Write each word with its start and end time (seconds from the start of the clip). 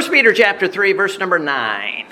1 0.00 0.10
Peter 0.10 0.32
chapter 0.32 0.66
3 0.66 0.94
verse 0.94 1.18
number 1.18 1.38
9. 1.38 2.06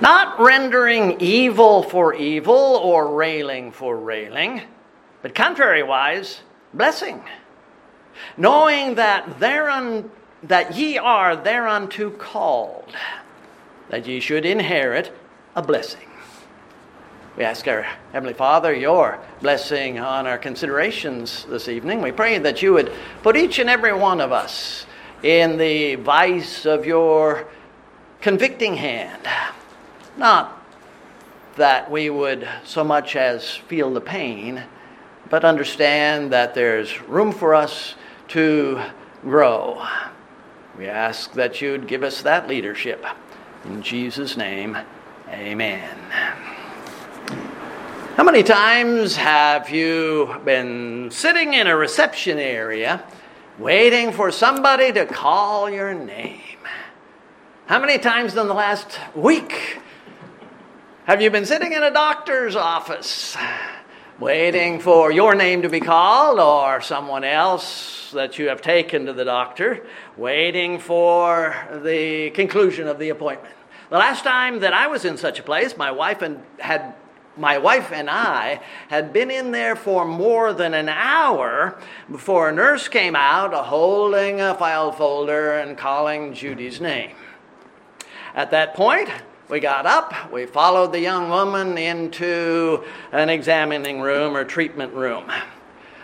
Not 0.00 0.38
rendering 0.38 1.20
evil 1.20 1.82
for 1.82 2.14
evil 2.14 2.54
or 2.54 3.16
railing 3.16 3.72
for 3.72 3.96
railing, 3.96 4.62
but 5.22 5.34
contrariwise 5.34 6.38
blessing, 6.72 7.20
knowing 8.36 8.94
that 8.94 9.40
thereun 9.40 10.08
that 10.44 10.76
ye 10.76 10.98
are 10.98 11.34
thereunto 11.34 12.10
called, 12.10 12.94
that 13.88 14.06
ye 14.06 14.20
should 14.20 14.46
inherit 14.46 15.12
a 15.56 15.62
blessing. 15.62 16.08
We 17.36 17.42
ask 17.42 17.66
our 17.66 17.82
Heavenly 18.12 18.34
Father 18.34 18.72
your 18.72 19.18
blessing 19.40 19.98
on 19.98 20.28
our 20.28 20.38
considerations 20.38 21.44
this 21.46 21.66
evening. 21.66 22.00
We 22.00 22.12
pray 22.12 22.38
that 22.38 22.62
you 22.62 22.72
would 22.74 22.92
put 23.24 23.36
each 23.36 23.58
and 23.58 23.68
every 23.68 23.92
one 23.92 24.20
of 24.20 24.30
us 24.30 24.86
in 25.22 25.58
the 25.58 25.96
vice 25.96 26.64
of 26.64 26.86
your 26.86 27.46
convicting 28.20 28.76
hand. 28.76 29.26
Not 30.16 30.56
that 31.56 31.90
we 31.90 32.10
would 32.10 32.48
so 32.64 32.84
much 32.84 33.16
as 33.16 33.56
feel 33.56 33.92
the 33.92 34.00
pain, 34.00 34.62
but 35.28 35.44
understand 35.44 36.32
that 36.32 36.54
there's 36.54 37.00
room 37.02 37.32
for 37.32 37.54
us 37.54 37.94
to 38.28 38.80
grow. 39.22 39.84
We 40.78 40.86
ask 40.86 41.32
that 41.34 41.60
you'd 41.60 41.86
give 41.86 42.02
us 42.02 42.22
that 42.22 42.48
leadership. 42.48 43.04
In 43.64 43.82
Jesus' 43.82 44.36
name, 44.36 44.78
amen. 45.28 45.98
How 48.16 48.24
many 48.24 48.42
times 48.42 49.16
have 49.16 49.70
you 49.70 50.36
been 50.44 51.10
sitting 51.10 51.54
in 51.54 51.66
a 51.66 51.76
reception 51.76 52.38
area 52.38 53.04
waiting 53.60 54.10
for 54.10 54.32
somebody 54.32 54.90
to 54.90 55.04
call 55.04 55.68
your 55.68 55.92
name? 55.92 56.40
How 57.66 57.78
many 57.78 57.98
times 57.98 58.34
in 58.34 58.48
the 58.48 58.54
last 58.54 58.98
week 59.14 59.78
have 61.04 61.20
you 61.20 61.30
been 61.30 61.44
sitting 61.44 61.74
in 61.74 61.82
a 61.82 61.90
doctor's 61.90 62.56
office 62.56 63.36
waiting 64.18 64.80
for 64.80 65.12
your 65.12 65.34
name 65.34 65.60
to 65.60 65.68
be 65.68 65.78
called 65.78 66.40
or 66.40 66.80
someone 66.80 67.22
else 67.22 68.10
that 68.12 68.38
you 68.38 68.48
have 68.48 68.62
taken 68.62 69.04
to 69.06 69.12
the 69.12 69.24
doctor, 69.26 69.86
waiting 70.16 70.78
for 70.78 71.54
the 71.84 72.30
conclusion 72.30 72.88
of 72.88 72.98
the 72.98 73.10
appointment? 73.10 73.54
The 73.90 73.98
last 73.98 74.24
time 74.24 74.60
that 74.60 74.72
I 74.72 74.86
was 74.86 75.04
in 75.04 75.18
such 75.18 75.38
a 75.38 75.42
place, 75.42 75.76
my 75.76 75.90
wife 75.90 76.22
and 76.22 76.42
had 76.58 76.94
my 77.36 77.58
wife 77.58 77.92
and 77.92 78.10
I 78.10 78.60
had 78.88 79.12
been 79.12 79.30
in 79.30 79.52
there 79.52 79.76
for 79.76 80.04
more 80.04 80.52
than 80.52 80.74
an 80.74 80.88
hour 80.88 81.78
before 82.10 82.48
a 82.48 82.52
nurse 82.52 82.88
came 82.88 83.14
out 83.14 83.54
holding 83.54 84.40
a 84.40 84.54
file 84.54 84.92
folder 84.92 85.52
and 85.58 85.78
calling 85.78 86.34
Judy's 86.34 86.80
name. 86.80 87.14
At 88.34 88.50
that 88.50 88.74
point, 88.74 89.08
we 89.48 89.60
got 89.60 89.86
up, 89.86 90.32
we 90.32 90.46
followed 90.46 90.92
the 90.92 91.00
young 91.00 91.28
woman 91.28 91.76
into 91.76 92.84
an 93.10 93.28
examining 93.28 94.00
room 94.00 94.36
or 94.36 94.44
treatment 94.44 94.92
room. 94.92 95.30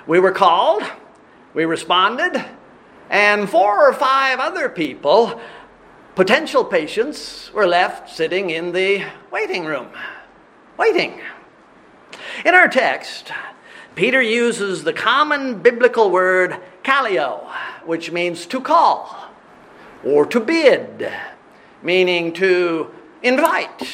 We 0.06 0.18
were 0.18 0.32
called, 0.32 0.82
we 1.54 1.64
responded, 1.64 2.44
and 3.10 3.48
four 3.48 3.88
or 3.88 3.92
five 3.92 4.40
other 4.40 4.68
people, 4.68 5.40
potential 6.16 6.64
patients, 6.64 7.52
were 7.52 7.66
left 7.66 8.10
sitting 8.10 8.50
in 8.50 8.72
the 8.72 9.04
waiting 9.30 9.64
room 9.64 9.88
waiting. 10.76 11.20
In 12.44 12.54
our 12.54 12.68
text, 12.68 13.32
Peter 13.94 14.20
uses 14.20 14.84
the 14.84 14.92
common 14.92 15.60
biblical 15.60 16.10
word 16.10 16.56
kaleo, 16.82 17.50
which 17.84 18.12
means 18.12 18.46
to 18.46 18.60
call 18.60 19.28
or 20.04 20.26
to 20.26 20.40
bid, 20.40 21.10
meaning 21.82 22.32
to 22.34 22.90
invite. 23.22 23.88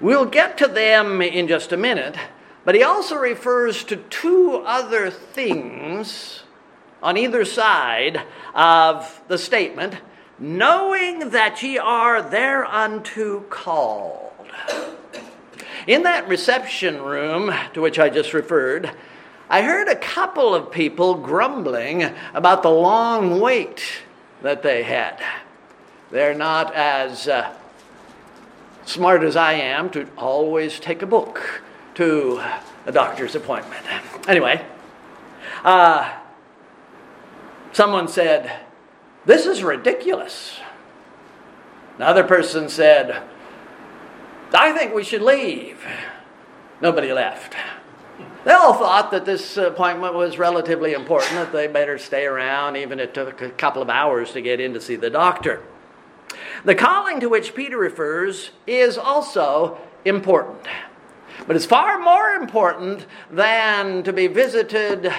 We'll 0.00 0.26
get 0.26 0.58
to 0.58 0.66
them 0.66 1.22
in 1.22 1.46
just 1.46 1.72
a 1.72 1.76
minute, 1.76 2.16
but 2.64 2.74
he 2.74 2.82
also 2.82 3.16
refers 3.16 3.84
to 3.84 3.96
two 3.96 4.62
other 4.64 5.10
things 5.10 6.42
on 7.02 7.16
either 7.16 7.44
side 7.44 8.22
of 8.54 9.22
the 9.28 9.38
statement 9.38 9.96
knowing 10.38 11.30
that 11.30 11.62
ye 11.62 11.78
are 11.78 12.22
thereunto 12.22 13.40
called. 13.42 14.32
In 15.86 16.04
that 16.04 16.28
reception 16.28 17.02
room 17.02 17.52
to 17.74 17.80
which 17.82 17.98
I 17.98 18.08
just 18.08 18.32
referred, 18.32 18.90
I 19.50 19.60
heard 19.60 19.88
a 19.88 19.96
couple 19.96 20.54
of 20.54 20.70
people 20.70 21.14
grumbling 21.14 22.04
about 22.32 22.62
the 22.62 22.70
long 22.70 23.38
wait 23.40 23.84
that 24.40 24.62
they 24.62 24.82
had. 24.82 25.22
They're 26.10 26.34
not 26.34 26.74
as 26.74 27.28
uh, 27.28 27.54
smart 28.86 29.22
as 29.22 29.36
I 29.36 29.54
am 29.54 29.90
to 29.90 30.08
always 30.16 30.80
take 30.80 31.02
a 31.02 31.06
book 31.06 31.62
to 31.96 32.42
a 32.86 32.92
doctor's 32.92 33.34
appointment. 33.34 33.84
Anyway, 34.26 34.64
uh, 35.64 36.12
someone 37.72 38.08
said, 38.08 38.60
This 39.26 39.44
is 39.44 39.62
ridiculous. 39.62 40.58
Another 41.96 42.24
person 42.24 42.70
said, 42.70 43.22
I 44.54 44.72
think 44.72 44.94
we 44.94 45.04
should 45.04 45.22
leave. 45.22 45.84
Nobody 46.80 47.12
left. 47.12 47.54
They 48.44 48.52
all 48.52 48.74
thought 48.74 49.10
that 49.12 49.24
this 49.24 49.56
appointment 49.56 50.14
was 50.14 50.38
relatively 50.38 50.92
important, 50.92 51.32
that 51.32 51.52
they 51.52 51.66
better 51.66 51.96
stay 51.98 52.26
around, 52.26 52.76
even 52.76 53.00
it 53.00 53.14
took 53.14 53.40
a 53.40 53.50
couple 53.50 53.80
of 53.80 53.88
hours 53.88 54.32
to 54.32 54.42
get 54.42 54.60
in 54.60 54.74
to 54.74 54.80
see 54.80 54.96
the 54.96 55.08
doctor. 55.08 55.62
The 56.64 56.74
calling 56.74 57.20
to 57.20 57.28
which 57.28 57.54
Peter 57.54 57.78
refers 57.78 58.50
is 58.66 58.98
also 58.98 59.78
important, 60.04 60.66
but 61.46 61.56
it's 61.56 61.64
far 61.64 61.98
more 61.98 62.30
important 62.30 63.06
than 63.30 64.02
to 64.02 64.12
be 64.12 64.26
visited 64.26 65.12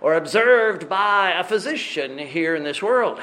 or 0.00 0.14
observed 0.14 0.88
by 0.88 1.32
a 1.32 1.42
physician 1.42 2.18
here 2.18 2.54
in 2.54 2.62
this 2.62 2.80
world. 2.80 3.18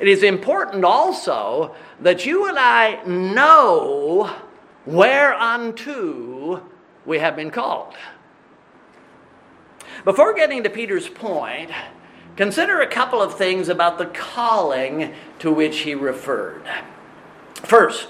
It 0.00 0.08
is 0.08 0.22
important 0.22 0.84
also 0.84 1.74
that 2.00 2.26
you 2.26 2.48
and 2.48 2.58
I 2.58 3.02
know 3.04 4.34
whereunto 4.86 6.66
we 7.04 7.18
have 7.18 7.36
been 7.36 7.50
called. 7.50 7.94
Before 10.04 10.32
getting 10.34 10.62
to 10.62 10.70
Peter's 10.70 11.08
point, 11.08 11.70
consider 12.36 12.80
a 12.80 12.86
couple 12.86 13.20
of 13.20 13.36
things 13.36 13.68
about 13.68 13.98
the 13.98 14.06
calling 14.06 15.14
to 15.40 15.52
which 15.52 15.80
he 15.80 15.94
referred. 15.94 16.62
First, 17.54 18.08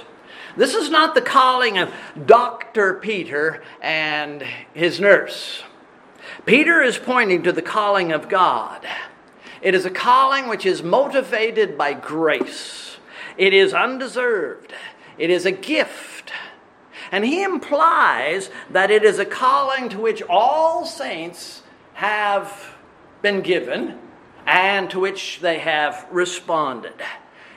this 0.56 0.74
is 0.74 0.90
not 0.90 1.14
the 1.14 1.20
calling 1.20 1.78
of 1.78 1.92
Dr. 2.26 2.94
Peter 2.94 3.62
and 3.80 4.42
his 4.74 5.00
nurse. 5.00 5.62
Peter 6.44 6.82
is 6.82 6.98
pointing 6.98 7.42
to 7.42 7.52
the 7.52 7.62
calling 7.62 8.12
of 8.12 8.28
God. 8.28 8.86
It 9.62 9.74
is 9.74 9.84
a 9.84 9.90
calling 9.90 10.48
which 10.48 10.64
is 10.64 10.82
motivated 10.82 11.76
by 11.76 11.92
grace. 11.92 12.96
It 13.36 13.52
is 13.52 13.74
undeserved. 13.74 14.72
It 15.18 15.30
is 15.30 15.44
a 15.44 15.52
gift. 15.52 16.09
And 17.12 17.24
he 17.24 17.42
implies 17.42 18.50
that 18.70 18.90
it 18.90 19.04
is 19.04 19.18
a 19.18 19.24
calling 19.24 19.88
to 19.90 19.98
which 19.98 20.22
all 20.28 20.86
saints 20.86 21.62
have 21.94 22.74
been 23.22 23.40
given 23.40 23.98
and 24.46 24.90
to 24.90 25.00
which 25.00 25.40
they 25.40 25.58
have 25.58 26.06
responded. 26.10 26.94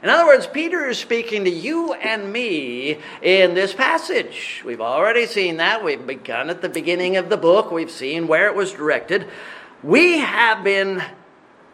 In 0.01 0.09
other 0.09 0.25
words, 0.25 0.47
Peter 0.47 0.85
is 0.85 0.97
speaking 0.97 1.45
to 1.45 1.49
you 1.49 1.93
and 1.93 2.33
me 2.33 2.99
in 3.21 3.53
this 3.53 3.73
passage. 3.73 4.61
We've 4.65 4.81
already 4.81 5.25
seen 5.25 5.57
that. 5.57 5.81
We've 5.81 6.05
begun 6.05 6.49
at 6.49 6.61
the 6.61 6.67
beginning 6.67 7.15
of 7.15 7.29
the 7.29 7.37
book, 7.37 7.71
we've 7.71 7.89
seen 7.89 8.27
where 8.27 8.47
it 8.47 8.55
was 8.55 8.73
directed. 8.73 9.29
We 9.81 10.19
have 10.19 10.61
been 10.61 11.01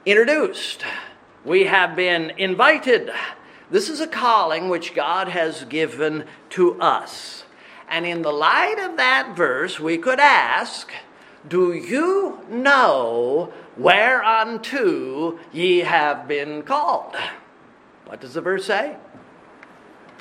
introduced, 0.06 0.84
we 1.44 1.64
have 1.66 1.96
been 1.96 2.34
invited. 2.38 3.10
This 3.72 3.90
is 3.90 4.00
a 4.00 4.08
calling 4.08 4.70
which 4.70 4.94
God 4.94 5.28
has 5.28 5.64
given 5.66 6.26
to 6.52 6.80
us. 6.80 7.46
And 7.90 8.06
in 8.06 8.22
the 8.22 8.32
light 8.32 8.78
of 8.80 8.98
that 8.98 9.36
verse, 9.36 9.80
we 9.80 9.98
could 9.98 10.20
ask, 10.20 10.92
Do 11.48 11.74
you 11.74 12.40
know 12.50 13.52
whereunto 13.78 15.40
ye 15.52 15.80
have 15.80 16.28
been 16.28 16.62
called? 16.62 17.16
What 18.06 18.22
does 18.22 18.36
the 18.36 18.42
verse 18.42 18.66
say? 18.66 18.96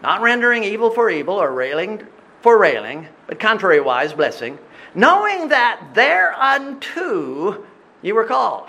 Not 0.03 0.23
rendering 0.23 0.65
evil 0.65 0.91
for 0.91 1.11
evil 1.11 1.35
or 1.35 1.53
railing 1.53 2.07
for 2.41 2.57
railing, 2.59 3.09
but 3.27 3.41
contrariwise 3.41 4.17
blessing, 4.17 4.59
knowing 4.95 5.49
that 5.49 5.91
thereunto 5.95 7.65
ye 8.03 8.13
were 8.13 8.25
called, 8.25 8.69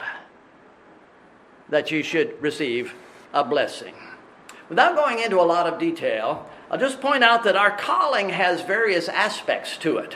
that 1.70 1.92
you 1.92 2.02
should 2.02 2.42
receive 2.42 2.94
a 3.34 3.44
blessing. 3.44 3.94
Without 4.70 4.96
going 4.96 5.20
into 5.20 5.40
a 5.40 5.44
lot 5.44 5.68
of 5.68 5.80
detail, 5.80 6.48
I'll 6.70 6.80
just 6.80 7.02
point 7.02 7.24
out 7.24 7.44
that 7.44 7.56
our 7.56 7.76
calling 7.76 8.30
has 8.30 8.62
various 8.62 9.10
aspects 9.10 9.78
to 9.78 9.98
it. 9.98 10.16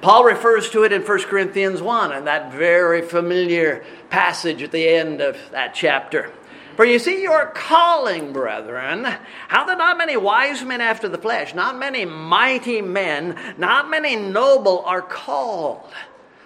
Paul 0.00 0.24
refers 0.24 0.70
to 0.70 0.84
it 0.84 0.92
in 0.92 1.02
1 1.02 1.18
Corinthians 1.24 1.82
1 1.82 2.12
and 2.12 2.26
that 2.26 2.52
very 2.52 3.02
familiar 3.02 3.84
passage 4.08 4.62
at 4.62 4.70
the 4.70 4.88
end 4.88 5.20
of 5.20 5.36
that 5.50 5.74
chapter. 5.74 6.32
For 6.76 6.84
you 6.84 6.98
see 6.98 7.22
your 7.22 7.46
calling, 7.46 8.32
brethren, 8.32 9.04
how 9.48 9.64
that 9.64 9.76
not 9.76 9.98
many 9.98 10.16
wise 10.16 10.64
men 10.64 10.80
after 10.80 11.08
the 11.08 11.18
flesh, 11.18 11.52
not 11.52 11.76
many 11.76 12.04
mighty 12.04 12.80
men, 12.80 13.36
not 13.58 13.90
many 13.90 14.16
noble 14.16 14.84
are 14.86 15.02
called. 15.02 15.92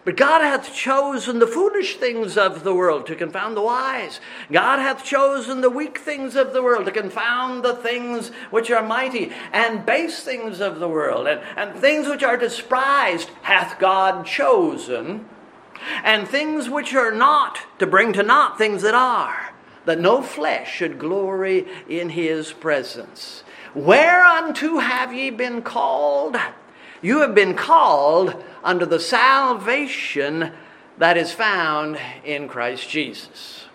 But 0.05 0.17
God 0.19 0.43
hath 0.43 0.75
chosen 0.75 1.39
the 1.39 1.47
foolish 1.47 1.97
things 1.97 2.37
of 2.37 2.62
the 2.62 2.75
world 2.75 3.06
to 3.06 3.17
confound 3.17 3.56
the 3.56 3.62
wise. 3.62 4.21
God 4.53 4.79
hath 4.79 5.03
chosen 5.03 5.62
the 5.62 5.71
weak 5.71 5.99
things 5.99 6.37
of 6.37 6.53
the 6.53 6.62
world 6.62 6.85
to 6.85 6.93
confound 6.93 7.65
the 7.65 7.75
things 7.75 8.29
which 8.51 8.71
are 8.71 8.83
mighty, 8.83 9.33
and 9.51 9.87
base 9.87 10.23
things 10.23 10.61
of 10.61 10.79
the 10.79 10.89
world, 10.89 11.27
and, 11.27 11.41
and 11.56 11.75
things 11.75 12.06
which 12.06 12.23
are 12.23 12.37
despised 12.37 13.31
hath 13.43 13.79
God 13.79 14.27
chosen, 14.27 15.27
and 16.05 16.29
things 16.29 16.69
which 16.69 16.95
are 16.95 17.12
not 17.12 17.61
to 17.79 17.87
bring 17.87 18.12
to 18.12 18.23
naught 18.23 18.59
things 18.59 18.83
that 18.83 18.95
are, 18.95 19.55
that 19.87 20.01
no 20.01 20.23
flesh 20.23 20.71
should 20.71 20.99
glory 20.99 21.67
in 21.89 22.11
his 22.11 22.53
presence. 22.53 23.43
Whereunto 23.75 24.79
have 24.81 25.15
ye 25.15 25.31
been 25.31 25.62
called? 25.62 26.37
You 27.05 27.21
have 27.21 27.35
been 27.35 27.55
called 27.55 28.43
unto 28.62 28.87
the 28.87 28.99
salvation 28.99 30.53
that 30.97 31.19
is 31.19 31.33
found 31.33 31.99
in 32.25 32.49
Christ 32.49 32.89
Jesus. 32.89 33.67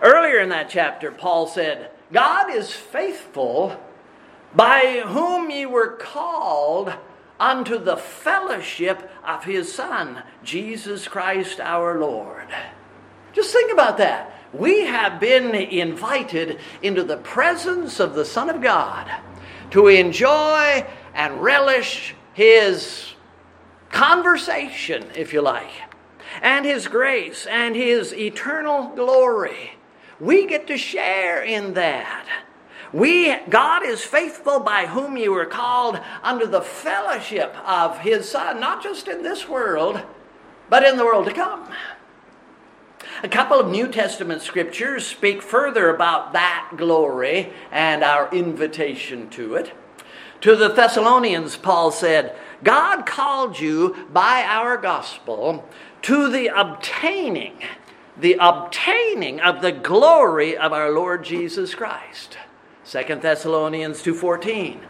Earlier 0.00 0.38
in 0.38 0.48
that 0.50 0.70
chapter, 0.70 1.10
Paul 1.10 1.48
said, 1.48 1.90
God 2.12 2.54
is 2.54 2.70
faithful 2.70 3.76
by 4.54 5.02
whom 5.04 5.50
ye 5.50 5.66
were 5.66 5.96
called 5.96 6.92
unto 7.40 7.76
the 7.76 7.96
fellowship 7.96 9.10
of 9.26 9.42
his 9.42 9.74
Son, 9.74 10.22
Jesus 10.44 11.08
Christ 11.08 11.58
our 11.58 11.98
Lord. 11.98 12.46
Just 13.32 13.52
think 13.52 13.72
about 13.72 13.98
that. 13.98 14.32
We 14.52 14.82
have 14.82 15.18
been 15.18 15.56
invited 15.56 16.60
into 16.82 17.02
the 17.02 17.16
presence 17.16 17.98
of 17.98 18.14
the 18.14 18.24
Son 18.24 18.48
of 18.48 18.62
God 18.62 19.10
to 19.72 19.88
enjoy 19.88 20.86
and 21.14 21.42
relish 21.42 22.14
his 22.34 23.14
conversation, 23.90 25.04
if 25.14 25.32
you 25.32 25.42
like, 25.42 25.70
and 26.40 26.64
his 26.64 26.88
grace 26.88 27.46
and 27.46 27.76
his 27.76 28.14
eternal 28.14 28.88
glory. 28.94 29.72
We 30.18 30.46
get 30.46 30.66
to 30.68 30.76
share 30.76 31.42
in 31.42 31.74
that. 31.74 32.26
We, 32.92 33.34
God 33.48 33.84
is 33.84 34.02
faithful 34.02 34.60
by 34.60 34.86
whom 34.86 35.16
you 35.16 35.32
were 35.32 35.46
called 35.46 35.98
under 36.22 36.46
the 36.46 36.60
fellowship 36.60 37.56
of 37.66 38.00
his 38.00 38.28
Son, 38.28 38.60
not 38.60 38.82
just 38.82 39.08
in 39.08 39.22
this 39.22 39.48
world, 39.48 40.02
but 40.68 40.84
in 40.84 40.96
the 40.96 41.04
world 41.04 41.26
to 41.26 41.32
come. 41.32 41.68
A 43.22 43.28
couple 43.28 43.58
of 43.58 43.70
New 43.70 43.88
Testament 43.88 44.42
scriptures 44.42 45.06
speak 45.06 45.42
further 45.42 45.88
about 45.88 46.32
that 46.32 46.72
glory 46.76 47.52
and 47.70 48.02
our 48.02 48.32
invitation 48.32 49.28
to 49.30 49.54
it. 49.54 49.72
To 50.42 50.56
the 50.56 50.68
Thessalonians, 50.68 51.56
Paul 51.56 51.92
said, 51.92 52.34
God 52.64 53.06
called 53.06 53.60
you 53.60 54.08
by 54.12 54.42
our 54.42 54.76
gospel 54.76 55.68
to 56.02 56.28
the 56.28 56.48
obtaining, 56.48 57.54
the 58.16 58.36
obtaining 58.40 59.40
of 59.40 59.62
the 59.62 59.70
glory 59.70 60.56
of 60.56 60.72
our 60.72 60.90
Lord 60.90 61.24
Jesus 61.24 61.76
Christ. 61.76 62.38
2 62.84 63.20
Thessalonians 63.20 64.02
2:14. 64.02 64.80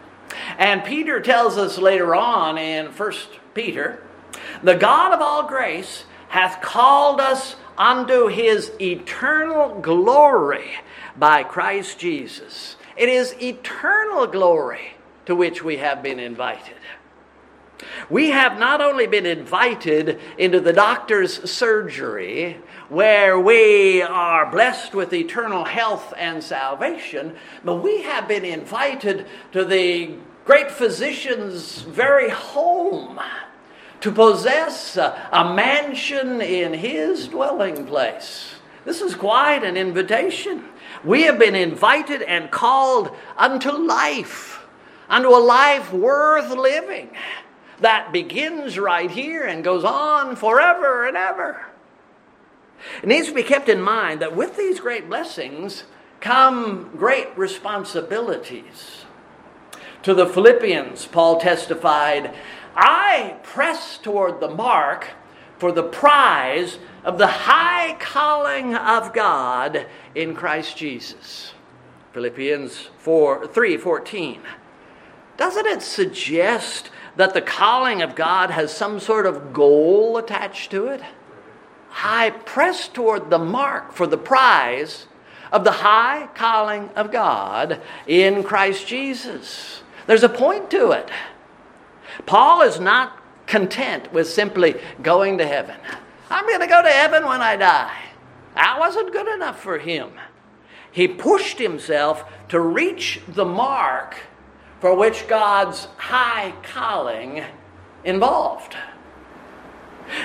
And 0.57 0.85
Peter 0.85 1.21
tells 1.21 1.59
us 1.59 1.77
later 1.77 2.15
on 2.15 2.57
in 2.57 2.87
1 2.87 3.13
Peter, 3.53 4.03
the 4.63 4.75
God 4.75 5.13
of 5.13 5.21
all 5.21 5.43
grace 5.43 6.05
hath 6.29 6.63
called 6.63 7.21
us 7.21 7.57
unto 7.77 8.29
his 8.29 8.73
eternal 8.81 9.79
glory 9.81 10.71
by 11.15 11.43
Christ 11.43 11.99
Jesus. 11.99 12.77
It 12.97 13.11
is 13.11 13.35
eternal 13.43 14.27
glory 14.27 14.95
to 15.27 15.37
which 15.37 15.63
we 15.63 15.77
have 15.79 16.03
been 16.03 16.19
invited. 16.19 16.77
We 18.11 18.31
have 18.31 18.59
not 18.59 18.81
only 18.81 19.07
been 19.07 19.27
invited 19.27 20.21
into 20.39 20.61
the 20.61 20.73
doctor's 20.73 21.51
surgery, 21.51 22.59
where 22.89 23.39
we 23.39 24.03
are 24.03 24.51
blessed 24.51 24.95
with 24.95 25.13
eternal 25.13 25.65
health 25.65 26.13
and 26.17 26.43
salvation, 26.43 27.35
but 27.65 27.77
we 27.77 28.03
have 28.03 28.29
been 28.29 28.45
invited 28.45 29.27
to 29.53 29.65
the 29.65 30.15
great 30.45 30.71
physician's 30.71 31.83
very 31.83 32.29
home 32.29 33.19
to 34.01 34.11
possess 34.11 34.97
a, 34.97 35.53
mansion 35.55 36.41
in 36.41 36.75
his 36.75 37.29
dwelling 37.29 37.87
place. 37.87 38.57
This 38.85 39.01
is 39.01 39.15
quite 39.15 39.63
an 39.63 39.77
invitation. 39.77 40.65
We 41.05 41.23
have 41.23 41.39
been 41.39 41.55
invited 41.55 42.23
and 42.23 42.51
called 42.51 43.15
unto 43.39 43.71
life 43.71 44.62
unto 45.13 45.29
a 45.29 45.37
life 45.37 45.93
worth 45.93 46.51
living 46.51 47.11
that 47.81 48.13
begins 48.13 48.79
right 48.79 49.11
here 49.11 49.45
and 49.45 49.63
goes 49.63 49.85
on 49.85 50.35
forever 50.35 51.07
and 51.07 51.17
ever. 51.19 51.67
It 53.03 53.09
needs 53.09 53.29
to 53.29 53.35
be 53.35 53.43
kept 53.43 53.69
in 53.69 53.81
mind 53.81 54.23
that 54.23 54.35
with 54.35 54.57
these 54.57 54.81
great 54.81 55.09
blessings 55.09 55.85
come 56.21 56.91
great 56.97 57.37
responsibilities. 57.37 59.05
To 60.05 60.15
the 60.15 60.27
Philippians, 60.27 61.07
Paul 61.07 61.39
testified, 61.39 62.35
I 62.75 63.37
press 63.43 63.99
toward 63.99 64.41
the 64.41 64.49
mark 64.49 65.11
for 65.59 65.73
the 65.73 65.83
prize 65.83 66.79
of 67.05 67.19
the 67.19 67.27
high 67.27 67.97
calling 68.01 68.75
of 68.75 69.13
God 69.13 69.87
in 70.15 70.35
Christ 70.35 70.77
Jesus. 70.79 71.53
Philippians 72.13 72.89
4, 72.99 73.47
3 73.47 73.77
14. 73.77 74.41
Doesn't 75.37 75.67
it 75.67 75.83
suggest 75.83 76.91
that 77.17 77.35
the 77.35 77.41
calling 77.41 78.03
of 78.03 78.15
God 78.15 78.51
has 78.51 78.75
some 78.75 79.01
sort 79.01 79.27
of 79.27 79.53
goal 79.53 80.17
attached 80.17 80.71
to 80.71 80.87
it? 80.87 81.03
I 81.95 82.31
press 82.31 82.89
toward 82.89 83.31
the 83.31 83.39
mark 83.39 83.93
for 83.93 84.07
the 84.07 84.19
prize 84.19 85.07
of 85.51 85.65
the 85.65 85.73
high 85.73 86.29
calling 86.35 86.89
of 86.97 87.13
God 87.13 87.81
in 88.07 88.43
Christ 88.43 88.87
Jesus. 88.87 89.83
There's 90.07 90.23
a 90.23 90.29
point 90.29 90.71
to 90.71 90.93
it. 90.93 91.11
Paul 92.27 92.63
is 92.63 92.81
not 92.81 93.19
content 93.47 94.13
with 94.13 94.29
simply 94.29 94.77
going 95.03 95.39
to 95.39 95.47
heaven. 95.47 95.77
I'm 96.31 96.47
going 96.47 96.61
to 96.61 96.67
go 96.67 96.83
to 96.83 96.89
heaven 96.89 97.27
when 97.27 97.43
I 97.43 97.57
die. 97.57 97.99
That 98.55 98.79
wasn't 98.79 99.13
good 99.13 99.29
enough 99.29 99.61
for 99.61 99.79
him. 99.79 100.11
He 100.91 101.09
pushed 101.09 101.59
himself 101.59 102.25
to 102.49 102.61
reach 102.61 103.21
the 103.29 103.45
mark 103.45 104.17
for 104.83 104.97
which 104.97 105.29
God's 105.29 105.85
high 105.97 106.53
calling 106.65 107.45
involved. 108.03 108.75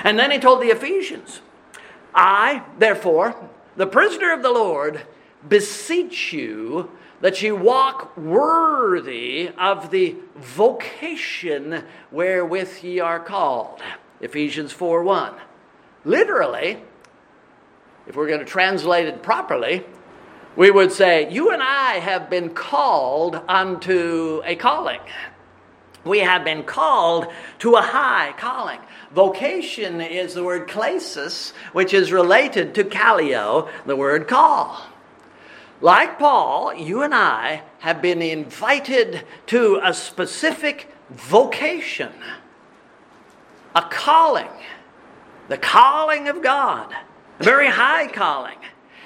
And 0.02 0.18
then 0.18 0.32
he 0.32 0.40
told 0.40 0.60
the 0.60 0.72
Ephesians, 0.72 1.42
I, 2.12 2.64
therefore, 2.76 3.36
the 3.76 3.86
prisoner 3.86 4.32
of 4.32 4.42
the 4.42 4.50
Lord, 4.50 5.02
beseech 5.48 6.32
you 6.32 6.90
that 7.20 7.40
you 7.40 7.54
walk 7.54 8.16
worthy 8.16 9.50
of 9.56 9.92
the 9.92 10.16
vocation 10.34 11.84
wherewith 12.10 12.82
ye 12.82 12.98
are 12.98 13.20
called. 13.20 13.80
Ephesians 14.20 14.72
4 14.72 15.04
1. 15.04 15.34
Literally, 16.04 16.82
if 18.08 18.16
we're 18.16 18.26
going 18.26 18.40
to 18.40 18.44
translate 18.44 19.06
it 19.06 19.22
properly, 19.22 19.84
we 20.58 20.72
would 20.72 20.90
say, 20.90 21.32
You 21.32 21.52
and 21.52 21.62
I 21.62 22.00
have 22.00 22.28
been 22.28 22.50
called 22.50 23.40
unto 23.48 24.42
a 24.44 24.56
calling. 24.56 25.00
We 26.04 26.18
have 26.18 26.42
been 26.42 26.64
called 26.64 27.28
to 27.60 27.74
a 27.74 27.80
high 27.80 28.34
calling. 28.36 28.80
Vocation 29.12 30.00
is 30.00 30.34
the 30.34 30.42
word 30.42 30.68
klesis, 30.68 31.52
which 31.72 31.94
is 31.94 32.10
related 32.10 32.74
to 32.74 32.82
kaleo, 32.82 33.70
the 33.86 33.94
word 33.94 34.26
call. 34.26 34.82
Like 35.80 36.18
Paul, 36.18 36.74
you 36.74 37.02
and 37.02 37.14
I 37.14 37.62
have 37.78 38.02
been 38.02 38.20
invited 38.20 39.24
to 39.46 39.80
a 39.84 39.94
specific 39.94 40.92
vocation, 41.08 42.10
a 43.76 43.82
calling, 43.82 44.50
the 45.46 45.58
calling 45.58 46.26
of 46.26 46.42
God, 46.42 46.92
a 47.38 47.44
very 47.44 47.68
high 47.68 48.08
calling 48.08 48.58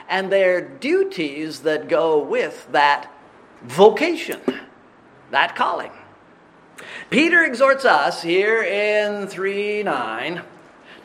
and 0.09 0.30
their 0.30 0.61
duties 0.61 1.61
that 1.61 1.88
go 1.88 2.18
with 2.18 2.68
that 2.73 3.11
vocation, 3.62 4.40
that 5.30 5.56
calling. 5.56 5.92
Peter 7.11 7.44
exhorts 7.44 7.85
us 7.85 8.23
here 8.23 8.62
in 8.62 9.26
3 9.26 9.82
9 9.82 10.42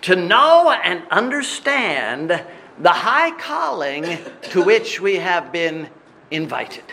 to 0.01 0.15
know 0.15 0.71
and 0.71 1.03
understand 1.09 2.43
the 2.79 2.89
high 2.89 3.31
calling 3.39 4.17
to 4.43 4.63
which 4.63 5.01
we 5.01 5.15
have 5.15 5.51
been 5.51 5.89
invited. 6.31 6.83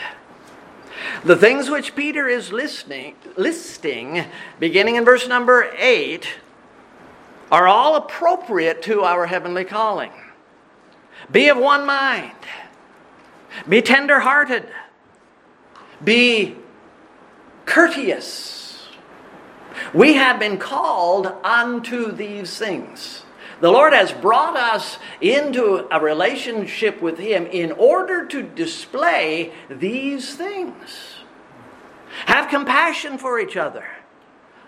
The 1.24 1.36
things 1.36 1.68
which 1.70 1.94
Peter 1.94 2.28
is 2.28 2.52
listening, 2.52 3.16
listing, 3.36 4.24
beginning 4.58 4.96
in 4.96 5.04
verse 5.04 5.28
number 5.28 5.70
8, 5.76 6.26
are 7.52 7.68
all 7.68 7.96
appropriate 7.96 8.82
to 8.82 9.02
our 9.02 9.26
heavenly 9.26 9.64
calling. 9.64 10.10
Be 11.30 11.48
of 11.48 11.56
one 11.56 11.86
mind, 11.86 12.32
be 13.68 13.82
tender 13.82 14.20
hearted, 14.20 14.68
be 16.02 16.56
courteous. 17.66 18.88
We 19.92 20.14
have 20.14 20.38
been 20.38 20.58
called 20.58 21.26
unto 21.42 22.12
these 22.12 22.58
things. 22.58 23.22
The 23.60 23.70
Lord 23.70 23.92
has 23.92 24.12
brought 24.12 24.56
us 24.56 24.98
into 25.20 25.86
a 25.90 26.00
relationship 26.00 27.00
with 27.00 27.18
Him 27.18 27.46
in 27.46 27.72
order 27.72 28.26
to 28.26 28.42
display 28.42 29.52
these 29.70 30.34
things. 30.34 31.14
Have 32.26 32.50
compassion 32.50 33.18
for 33.18 33.40
each 33.40 33.56
other, 33.56 33.84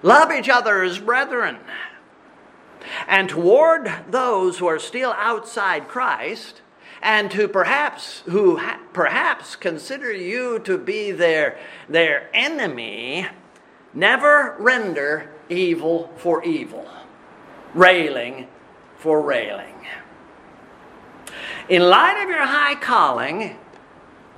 love 0.02 0.32
each 0.32 0.48
other 0.48 0.82
as 0.82 0.98
brethren. 0.98 1.58
And 3.06 3.28
toward 3.28 3.90
those 4.10 4.58
who 4.58 4.66
are 4.66 4.78
still 4.78 5.14
outside 5.16 5.88
Christ, 5.88 6.60
and 7.02 7.30
to 7.30 7.46
perhaps 7.46 8.22
who 8.26 8.56
ha- 8.56 8.80
perhaps 8.92 9.54
consider 9.54 10.12
you 10.12 10.58
to 10.60 10.76
be 10.76 11.12
their, 11.12 11.58
their 11.88 12.28
enemy, 12.34 13.28
never 13.94 14.56
render 14.58 15.30
evil 15.48 16.12
for 16.16 16.42
evil, 16.42 16.88
railing 17.74 18.48
for 18.96 19.20
railing. 19.20 19.74
In 21.68 21.82
light 21.82 22.22
of 22.22 22.28
your 22.28 22.46
high 22.46 22.76
calling, 22.76 23.56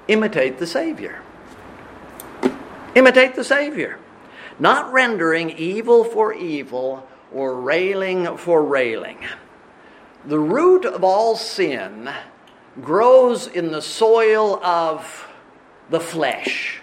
imitate 0.09 0.59
the 0.59 0.67
Savior. 0.67 1.23
Imitate 2.95 3.35
the 3.35 3.45
Savior. 3.45 3.99
Not 4.59 4.93
rendering 4.93 5.51
evil 5.51 6.05
for 6.05 6.33
evil 6.35 7.07
or 7.32 7.61
railing 7.61 8.37
for 8.37 8.62
railing. 8.62 9.18
The 10.25 10.38
root 10.38 10.85
of 10.85 11.04
all 11.04 11.37
sin 11.37 12.11
grows 12.80 13.47
in 13.47 13.73
the 13.73 13.82
soil 13.82 14.62
of 14.62 15.28
the 15.90 16.00
flesh 16.00 16.82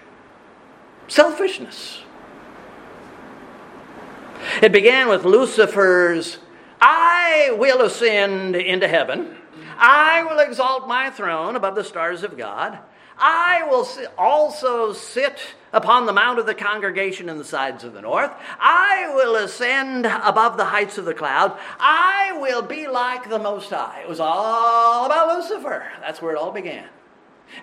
selfishness. 1.07 2.01
It 4.61 4.71
began 4.71 5.09
with 5.09 5.25
Lucifer's 5.25 6.39
I 6.81 7.55
will 7.57 7.81
ascend 7.81 8.55
into 8.55 8.87
heaven. 8.87 9.37
I 9.77 10.23
will 10.23 10.39
exalt 10.39 10.87
my 10.87 11.09
throne 11.09 11.55
above 11.55 11.75
the 11.75 11.83
stars 11.83 12.23
of 12.23 12.37
God. 12.37 12.79
I 13.17 13.63
will 13.69 13.87
also 14.17 14.93
sit 14.93 15.39
upon 15.71 16.05
the 16.05 16.13
mount 16.13 16.39
of 16.39 16.45
the 16.45 16.53
congregation 16.53 17.29
in 17.29 17.37
the 17.37 17.43
sides 17.43 17.83
of 17.83 17.93
the 17.93 18.01
north. 18.01 18.31
I 18.59 19.11
will 19.15 19.35
ascend 19.35 20.05
above 20.05 20.57
the 20.57 20.65
heights 20.65 20.97
of 20.97 21.05
the 21.05 21.13
cloud. 21.13 21.57
I 21.79 22.37
will 22.39 22.61
be 22.61 22.87
like 22.87 23.29
the 23.29 23.39
Most 23.39 23.69
High. 23.69 24.01
It 24.01 24.09
was 24.09 24.19
all 24.19 25.05
about 25.05 25.37
Lucifer. 25.37 25.85
That's 26.01 26.21
where 26.21 26.33
it 26.33 26.37
all 26.37 26.51
began. 26.51 26.87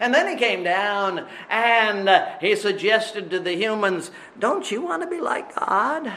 And 0.01 0.15
then 0.15 0.29
he 0.29 0.37
came 0.37 0.63
down 0.63 1.27
and 1.51 2.09
he 2.41 2.55
suggested 2.57 3.31
to 3.31 3.41
the 3.41 3.55
humans, 3.55 4.11
Don't 4.39 4.71
you 4.71 4.83
want 4.83 5.03
to 5.03 5.09
be 5.09 5.21
like 5.21 5.55
God? 5.55 6.13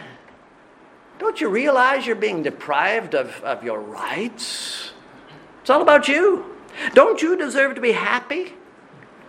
Don't 1.18 1.40
you 1.40 1.50
realize 1.50 2.06
you're 2.06 2.16
being 2.16 2.44
deprived 2.44 3.16
of, 3.16 3.42
of 3.42 3.64
your 3.64 3.80
rights? 3.80 4.92
It's 5.62 5.70
all 5.70 5.82
about 5.82 6.08
you. 6.08 6.46
Don't 6.94 7.22
you 7.22 7.38
deserve 7.38 7.76
to 7.76 7.82
be 7.82 7.94
happy? 7.94 8.54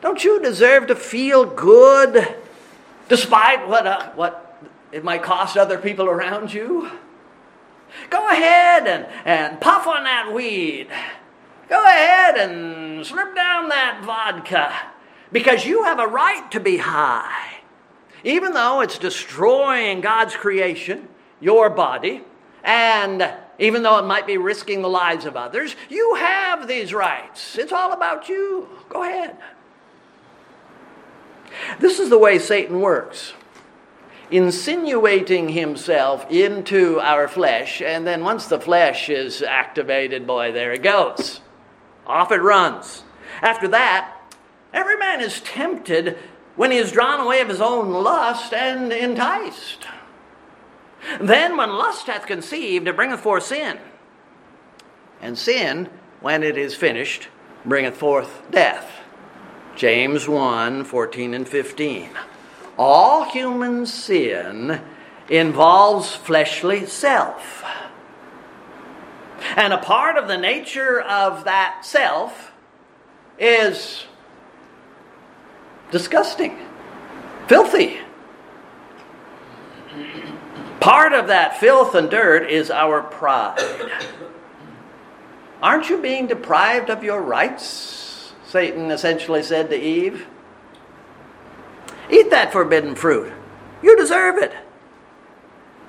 Don't 0.00 0.22
you 0.22 0.40
deserve 0.40 0.88
to 0.88 0.94
feel 0.94 1.44
good 1.44 2.36
despite 3.08 3.66
what, 3.68 3.86
uh, 3.86 4.10
what 4.12 4.62
it 4.92 5.04
might 5.04 5.22
cost 5.22 5.56
other 5.56 5.78
people 5.78 6.06
around 6.06 6.52
you? 6.52 6.90
Go 8.10 8.28
ahead 8.30 8.86
and, 8.86 9.06
and 9.24 9.60
puff 9.60 9.86
on 9.86 10.04
that 10.04 10.32
weed. 10.32 10.88
Go 11.68 11.82
ahead 11.82 12.36
and 12.36 13.04
slurp 13.04 13.34
down 13.34 13.68
that 13.70 14.02
vodka 14.04 14.72
because 15.32 15.66
you 15.66 15.84
have 15.84 15.98
a 15.98 16.06
right 16.06 16.48
to 16.52 16.60
be 16.60 16.76
high. 16.76 17.54
Even 18.22 18.52
though 18.52 18.80
it's 18.80 18.98
destroying 18.98 20.00
God's 20.00 20.36
creation, 20.36 21.08
your 21.40 21.70
body, 21.70 22.22
and 22.62 23.32
even 23.58 23.82
though 23.82 23.98
it 23.98 24.04
might 24.04 24.26
be 24.26 24.36
risking 24.36 24.82
the 24.82 24.88
lives 24.88 25.24
of 25.24 25.36
others, 25.36 25.74
you 25.88 26.14
have 26.16 26.68
these 26.68 26.92
rights. 26.92 27.56
It's 27.56 27.72
all 27.72 27.92
about 27.92 28.28
you. 28.28 28.68
Go 28.88 29.02
ahead. 29.02 29.36
This 31.78 31.98
is 31.98 32.10
the 32.10 32.18
way 32.18 32.38
Satan 32.38 32.80
works 32.80 33.34
insinuating 34.30 35.50
himself 35.50 36.28
into 36.30 36.98
our 37.00 37.28
flesh, 37.28 37.80
and 37.80 38.06
then 38.06 38.25
once 38.25 38.46
the 38.46 38.60
flesh 38.60 39.08
is 39.08 39.42
activated, 39.42 40.26
boy, 40.26 40.52
there 40.52 40.72
it 40.72 40.82
goes. 40.82 41.40
Off 42.06 42.32
it 42.32 42.42
runs. 42.42 43.04
After 43.40 43.68
that, 43.68 44.12
every 44.72 44.96
man 44.96 45.20
is 45.20 45.40
tempted 45.40 46.18
when 46.56 46.70
he 46.70 46.78
is 46.78 46.92
drawn 46.92 47.20
away 47.20 47.40
of 47.40 47.48
his 47.48 47.60
own 47.60 47.92
lust 47.92 48.52
and 48.52 48.92
enticed. 48.92 49.86
Then, 51.20 51.56
when 51.56 51.70
lust 51.70 52.06
hath 52.06 52.26
conceived, 52.26 52.88
it 52.88 52.96
bringeth 52.96 53.20
forth 53.20 53.44
sin. 53.44 53.78
And 55.20 55.38
sin, 55.38 55.88
when 56.20 56.42
it 56.42 56.58
is 56.58 56.75
finished, 56.75 57.28
bringeth 57.64 57.96
forth 57.96 58.42
death. 58.50 58.90
James 59.76 60.26
1 60.26 60.85
14 60.85 61.35
and 61.35 61.47
15. 61.47 62.09
All 62.78 63.25
human 63.25 63.85
sin 63.85 64.80
involves 65.28 66.14
fleshly 66.14 66.87
self. 66.87 67.62
And 69.54 69.75
a 69.75 69.78
part 69.78 70.16
of 70.16 70.28
the 70.28 70.38
nature 70.38 71.00
of 71.00 71.45
that 71.45 71.85
self 71.85 72.52
is 73.38 74.06
disgusting, 75.90 76.56
filthy. 77.47 77.99
Part 80.80 81.12
of 81.12 81.26
that 81.26 81.59
filth 81.59 81.95
and 81.95 82.11
dirt 82.11 82.49
is 82.49 82.71
our 82.71 83.02
pride. 83.02 83.61
Aren't 85.62 85.90
you 85.90 86.00
being 86.00 86.26
deprived 86.26 86.88
of 86.88 87.04
your 87.04 87.21
rights? 87.21 88.05
Satan 88.46 88.90
essentially 88.90 89.42
said 89.42 89.70
to 89.70 89.76
Eve. 89.76 90.26
Eat 92.08 92.30
that 92.30 92.52
forbidden 92.52 92.94
fruit. 92.94 93.32
You 93.82 93.96
deserve 93.96 94.38
it. 94.38 94.52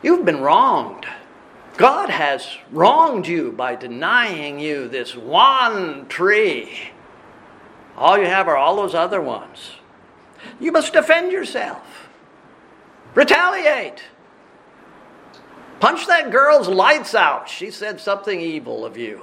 You've 0.02 0.26
been 0.26 0.42
wronged. 0.42 1.06
God 1.78 2.10
has 2.10 2.58
wronged 2.72 3.28
you 3.28 3.52
by 3.52 3.76
denying 3.76 4.60
you 4.60 4.88
this 4.88 5.16
one 5.16 6.08
tree. 6.08 6.92
All 7.96 8.18
you 8.18 8.26
have 8.26 8.48
are 8.48 8.58
all 8.58 8.76
those 8.76 8.96
other 8.96 9.22
ones. 9.22 9.74
You 10.60 10.72
must 10.72 10.94
defend 10.94 11.32
yourself, 11.32 12.10
retaliate. 13.14 14.04
Punch 15.80 16.08
that 16.08 16.32
girl's 16.32 16.68
lights 16.68 17.14
out. 17.14 17.48
She 17.48 17.70
said 17.70 18.00
something 18.00 18.40
evil 18.40 18.84
of 18.84 18.98
you. 18.98 19.22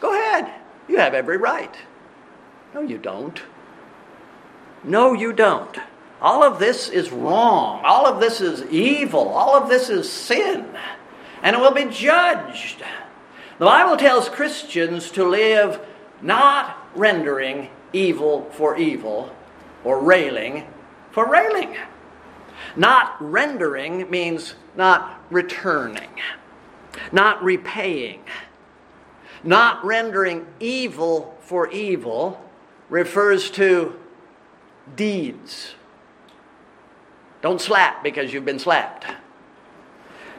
Go 0.00 0.12
ahead. 0.12 0.52
You 0.88 0.98
have 0.98 1.14
every 1.14 1.36
right. 1.36 1.74
No, 2.74 2.80
you 2.80 2.98
don't. 2.98 3.40
No, 4.82 5.12
you 5.12 5.32
don't. 5.32 5.78
All 6.20 6.42
of 6.42 6.58
this 6.58 6.88
is 6.88 7.12
wrong. 7.12 7.80
All 7.84 8.04
of 8.06 8.20
this 8.20 8.40
is 8.40 8.62
evil. 8.64 9.28
All 9.28 9.54
of 9.54 9.68
this 9.68 9.88
is 9.88 10.10
sin. 10.10 10.66
And 11.42 11.54
it 11.54 11.60
will 11.60 11.72
be 11.72 11.84
judged. 11.84 12.82
The 13.58 13.64
Bible 13.66 13.96
tells 13.96 14.28
Christians 14.28 15.10
to 15.12 15.24
live 15.24 15.80
not 16.20 16.76
rendering 16.96 17.70
evil 17.92 18.50
for 18.52 18.76
evil 18.76 19.34
or 19.84 20.02
railing 20.02 20.66
for 21.12 21.30
railing. 21.30 21.76
Not 22.74 23.14
rendering 23.20 24.10
means 24.10 24.56
not 24.76 25.20
returning, 25.30 26.10
not 27.12 27.42
repaying. 27.44 28.24
Not 29.44 29.84
rendering 29.84 30.46
evil 30.58 31.38
for 31.42 31.70
evil 31.70 32.43
refers 32.94 33.50
to 33.50 33.92
deeds. 34.94 35.74
Don't 37.42 37.60
slap 37.60 38.04
because 38.04 38.32
you've 38.32 38.44
been 38.44 38.60
slapped. 38.60 39.04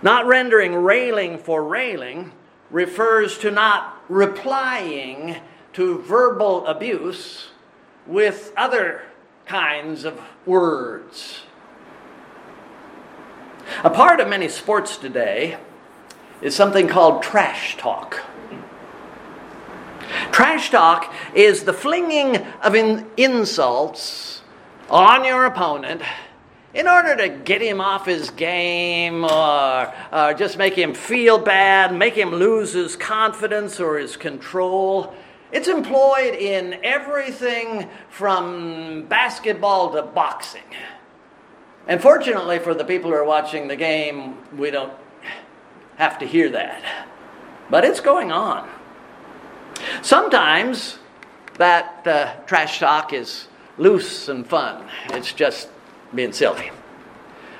Not 0.01 0.25
rendering 0.25 0.73
railing 0.73 1.37
for 1.37 1.61
railing 1.61 2.31
refers 2.71 3.37
to 3.39 3.51
not 3.51 4.01
replying 4.07 5.35
to 5.73 5.99
verbal 5.99 6.65
abuse 6.65 7.49
with 8.07 8.53
other 8.55 9.01
kinds 9.45 10.05
of 10.05 10.21
words. 10.45 11.41
A 13.83 13.89
part 13.89 14.21
of 14.21 14.29
many 14.29 14.47
sports 14.47 14.95
today 14.95 15.57
is 16.41 16.55
something 16.55 16.87
called 16.87 17.21
trash 17.21 17.75
talk. 17.75 18.21
Trash 20.31 20.69
talk 20.69 21.13
is 21.33 21.63
the 21.63 21.73
flinging 21.73 22.37
of 22.61 22.75
in- 22.75 23.07
insults 23.17 24.41
on 24.89 25.25
your 25.25 25.45
opponent 25.45 26.01
in 26.73 26.89
order 26.89 27.15
to 27.15 27.29
get 27.29 27.61
him 27.61 27.79
off 27.79 28.05
his 28.05 28.29
game 28.31 29.23
or, 29.23 29.93
or 30.11 30.33
just 30.33 30.57
make 30.57 30.75
him 30.75 30.93
feel 30.93 31.37
bad, 31.37 31.95
make 31.95 32.13
him 32.13 32.31
lose 32.31 32.73
his 32.73 32.97
confidence 32.97 33.79
or 33.79 33.97
his 33.97 34.17
control. 34.17 35.15
It's 35.53 35.69
employed 35.69 36.35
in 36.35 36.77
everything 36.83 37.89
from 38.09 39.05
basketball 39.07 39.93
to 39.93 40.01
boxing. 40.03 40.61
And 41.87 42.01
fortunately 42.01 42.59
for 42.59 42.73
the 42.73 42.83
people 42.83 43.09
who 43.09 43.15
are 43.15 43.23
watching 43.23 43.69
the 43.69 43.77
game, 43.77 44.37
we 44.57 44.69
don't 44.69 44.93
have 45.95 46.19
to 46.19 46.25
hear 46.25 46.49
that. 46.49 46.83
But 47.69 47.85
it's 47.85 48.01
going 48.01 48.33
on. 48.33 48.69
Sometimes 50.01 50.97
that 51.57 52.05
uh, 52.05 52.33
trash 52.45 52.79
talk 52.79 53.13
is 53.13 53.47
loose 53.77 54.29
and 54.29 54.45
fun. 54.45 54.85
It's 55.11 55.33
just 55.33 55.69
being 56.13 56.33
silly. 56.33 56.71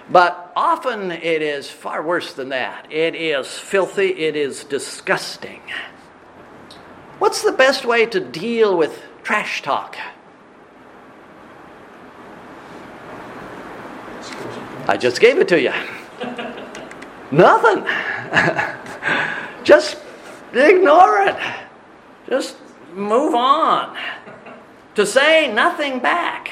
But 0.10 0.52
often 0.56 1.12
it 1.12 1.42
is 1.42 1.70
far 1.70 2.04
worse 2.04 2.34
than 2.34 2.50
that. 2.50 2.92
It 2.92 3.16
is 3.16 3.48
filthy, 3.48 4.10
it 4.10 4.36
is 4.36 4.64
disgusting. 4.64 5.62
What's 7.20 7.42
the 7.42 7.54
best 7.54 7.86
way 7.86 8.06
to 8.08 8.20
deal 8.20 8.78
with 8.78 9.02
trash 9.24 9.62
talk? 9.62 9.98
I 14.88 14.98
just 14.98 15.20
gave 15.20 15.40
it 15.40 15.48
to 15.48 15.60
you. 15.60 15.74
Nothing. 17.32 17.84
Just 19.64 19.98
ignore 20.54 21.22
it. 21.22 21.36
Just 22.30 22.58
move 22.94 23.36
on. 23.36 23.98
To 24.96 25.06
say 25.06 25.52
nothing 25.54 26.00
back. 26.00 26.50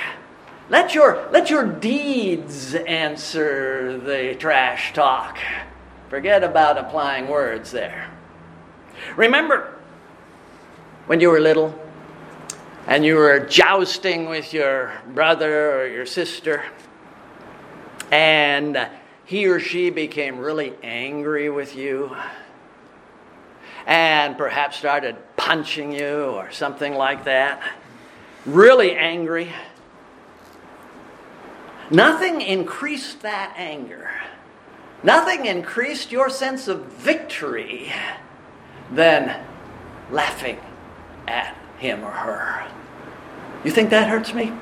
Let 0.69 0.93
your, 0.93 1.27
let 1.31 1.49
your 1.49 1.65
deeds 1.65 2.75
answer 2.75 3.97
the 3.97 4.35
trash 4.35 4.93
talk. 4.93 5.37
Forget 6.09 6.43
about 6.43 6.77
applying 6.77 7.27
words 7.27 7.71
there. 7.71 8.09
Remember 9.15 9.77
when 11.07 11.19
you 11.19 11.29
were 11.29 11.39
little 11.39 11.77
and 12.87 13.05
you 13.05 13.15
were 13.15 13.39
jousting 13.39 14.27
with 14.27 14.53
your 14.53 14.93
brother 15.13 15.81
or 15.81 15.87
your 15.87 16.05
sister, 16.05 16.63
and 18.11 18.89
he 19.25 19.47
or 19.47 19.59
she 19.59 19.89
became 19.89 20.37
really 20.37 20.73
angry 20.83 21.49
with 21.49 21.75
you 21.75 22.15
and 23.85 24.37
perhaps 24.37 24.77
started 24.77 25.15
punching 25.43 25.91
you 25.91 26.23
or 26.23 26.49
something 26.51 26.93
like 26.93 27.25
that, 27.25 27.61
really 28.45 28.95
angry. 28.95 29.51
Nothing 31.91 32.39
increased 32.39 33.21
that 33.23 33.53
anger. 33.57 34.09
Nothing 35.03 35.45
increased 35.45 36.13
your 36.13 36.29
sense 36.29 36.69
of 36.69 36.85
victory 36.85 37.91
than 38.89 39.45
laughing 40.09 40.59
at 41.27 41.57
him 41.77 42.05
or 42.05 42.11
her. 42.11 42.65
You 43.65 43.71
think 43.71 43.89
that 43.89 44.07
hurts 44.07 44.33
me? 44.33 44.53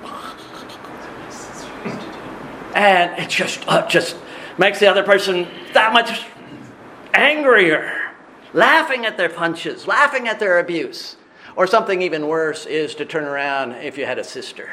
And 2.73 3.19
it 3.19 3.29
just 3.29 3.67
uh, 3.67 3.87
just 3.87 4.17
makes 4.57 4.79
the 4.79 4.87
other 4.87 5.03
person 5.03 5.47
that 5.73 5.93
much 5.93 6.25
angrier, 7.13 7.90
laughing 8.53 9.05
at 9.05 9.17
their 9.17 9.29
punches, 9.29 9.87
laughing 9.87 10.27
at 10.27 10.39
their 10.39 10.59
abuse. 10.59 11.15
Or 11.55 11.67
something 11.67 12.01
even 12.01 12.27
worse 12.27 12.65
is 12.65 12.95
to 12.95 13.05
turn 13.05 13.25
around 13.25 13.73
if 13.73 13.97
you 13.97 14.05
had 14.05 14.19
a 14.19 14.23
sister. 14.23 14.69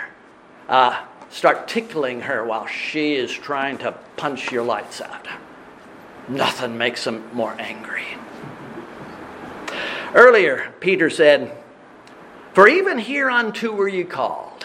Uh, 0.68 1.04
start 1.30 1.68
tickling 1.68 2.22
her 2.22 2.44
while 2.44 2.66
she 2.66 3.14
is 3.14 3.32
trying 3.32 3.78
to 3.78 3.92
punch 4.16 4.52
your 4.52 4.62
lights 4.62 5.00
out. 5.00 5.26
Nothing 6.28 6.78
makes 6.78 7.04
them 7.04 7.28
more 7.32 7.54
angry. 7.58 8.04
Earlier, 10.14 10.72
Peter 10.80 11.10
said, 11.10 11.56
For 12.54 12.68
even 12.68 12.98
hereunto 12.98 13.72
were 13.72 13.88
ye 13.88 14.04
called, 14.04 14.64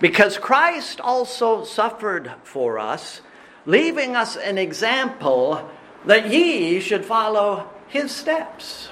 because 0.00 0.38
Christ 0.38 1.00
also 1.00 1.64
suffered 1.64 2.32
for 2.42 2.78
us, 2.78 3.20
leaving 3.66 4.16
us 4.16 4.36
an 4.36 4.58
example 4.58 5.70
that 6.06 6.30
ye 6.30 6.80
should 6.80 7.04
follow 7.04 7.68
his 7.94 8.10
steps. 8.10 8.88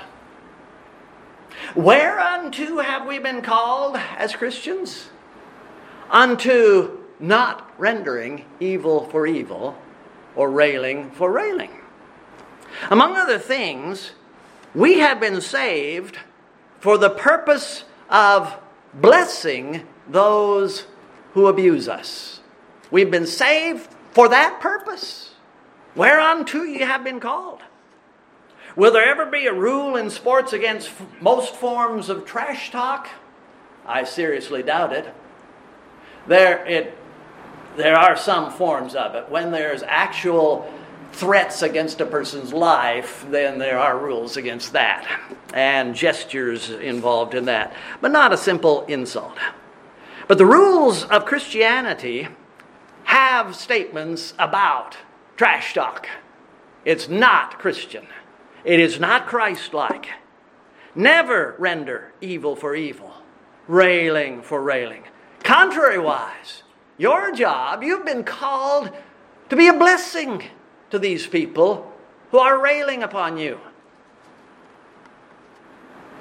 Whereunto 1.74 2.78
have 2.78 3.04
we 3.04 3.18
been 3.18 3.42
called 3.42 3.96
as 4.16 4.36
Christians? 4.36 5.10
Unto 6.08 7.00
not 7.18 7.68
rendering 7.78 8.44
evil 8.60 9.08
for 9.08 9.26
evil 9.26 9.76
or 10.36 10.48
railing 10.52 11.10
for 11.10 11.32
railing. 11.32 11.72
Among 12.90 13.16
other 13.16 13.40
things, 13.40 14.12
we 14.72 15.00
have 15.00 15.18
been 15.18 15.40
saved 15.40 16.18
for 16.78 16.96
the 16.96 17.10
purpose 17.10 17.82
of 18.08 18.56
blessing 18.94 19.84
those 20.08 20.86
who 21.34 21.48
abuse 21.48 21.88
us. 21.88 22.40
We've 22.92 23.10
been 23.10 23.26
saved 23.26 23.88
for 24.12 24.28
that 24.28 24.60
purpose, 24.60 25.34
whereunto 25.96 26.62
ye 26.62 26.78
have 26.78 27.02
been 27.02 27.18
called. 27.18 27.62
Will 28.74 28.92
there 28.92 29.04
ever 29.04 29.26
be 29.26 29.46
a 29.46 29.52
rule 29.52 29.96
in 29.96 30.08
sports 30.08 30.52
against 30.52 30.88
f- 30.88 31.06
most 31.20 31.54
forms 31.54 32.08
of 32.08 32.24
trash 32.24 32.70
talk? 32.70 33.08
I 33.86 34.04
seriously 34.04 34.62
doubt 34.62 34.92
it. 34.92 35.12
There, 36.26 36.64
it, 36.66 36.96
there 37.76 37.96
are 37.96 38.16
some 38.16 38.50
forms 38.50 38.94
of 38.94 39.14
it. 39.14 39.28
When 39.28 39.50
there's 39.50 39.82
actual 39.82 40.72
threats 41.12 41.60
against 41.60 42.00
a 42.00 42.06
person's 42.06 42.52
life, 42.52 43.26
then 43.28 43.58
there 43.58 43.78
are 43.78 43.98
rules 43.98 44.38
against 44.38 44.72
that, 44.72 45.06
and 45.52 45.94
gestures 45.94 46.70
involved 46.70 47.34
in 47.34 47.44
that, 47.44 47.74
but 48.00 48.10
not 48.10 48.32
a 48.32 48.38
simple 48.38 48.86
insult. 48.86 49.36
But 50.28 50.38
the 50.38 50.46
rules 50.46 51.04
of 51.04 51.26
Christianity 51.26 52.28
have 53.04 53.54
statements 53.54 54.32
about 54.38 54.96
trash 55.36 55.74
talk. 55.74 56.08
It's 56.86 57.08
not 57.08 57.58
Christian. 57.58 58.06
It 58.64 58.80
is 58.80 59.00
not 59.00 59.26
Christ 59.26 59.74
like. 59.74 60.08
Never 60.94 61.56
render 61.58 62.12
evil 62.20 62.54
for 62.54 62.74
evil, 62.74 63.12
railing 63.66 64.42
for 64.42 64.62
railing. 64.62 65.04
Contrariwise, 65.40 66.62
your 66.98 67.32
job, 67.32 67.82
you've 67.82 68.04
been 68.04 68.24
called 68.24 68.90
to 69.48 69.56
be 69.56 69.68
a 69.68 69.72
blessing 69.72 70.44
to 70.90 70.98
these 70.98 71.26
people 71.26 71.92
who 72.30 72.38
are 72.38 72.62
railing 72.62 73.02
upon 73.02 73.36
you. 73.36 73.60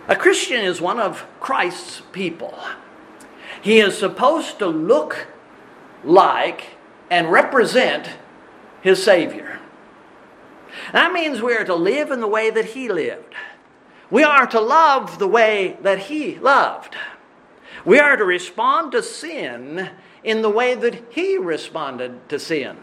A 0.07 0.15
Christian 0.15 0.65
is 0.65 0.81
one 0.81 0.99
of 0.99 1.25
Christ's 1.39 2.01
people. 2.11 2.57
He 3.61 3.79
is 3.79 3.97
supposed 3.97 4.59
to 4.59 4.67
look 4.67 5.27
like 6.03 6.77
and 7.09 7.31
represent 7.31 8.09
his 8.81 9.01
Savior. 9.01 9.60
That 10.93 11.13
means 11.13 11.41
we 11.41 11.55
are 11.55 11.65
to 11.65 11.75
live 11.75 12.11
in 12.11 12.19
the 12.19 12.27
way 12.27 12.49
that 12.49 12.65
he 12.65 12.89
lived. 12.89 13.33
We 14.09 14.23
are 14.23 14.45
to 14.47 14.59
love 14.59 15.19
the 15.19 15.27
way 15.27 15.77
that 15.81 15.99
he 15.99 16.37
loved. 16.37 16.95
We 17.85 17.99
are 17.99 18.17
to 18.17 18.25
respond 18.25 18.91
to 18.91 19.01
sin 19.01 19.89
in 20.23 20.41
the 20.41 20.49
way 20.49 20.75
that 20.75 21.03
he 21.09 21.37
responded 21.37 22.27
to 22.29 22.37
sin. 22.37 22.77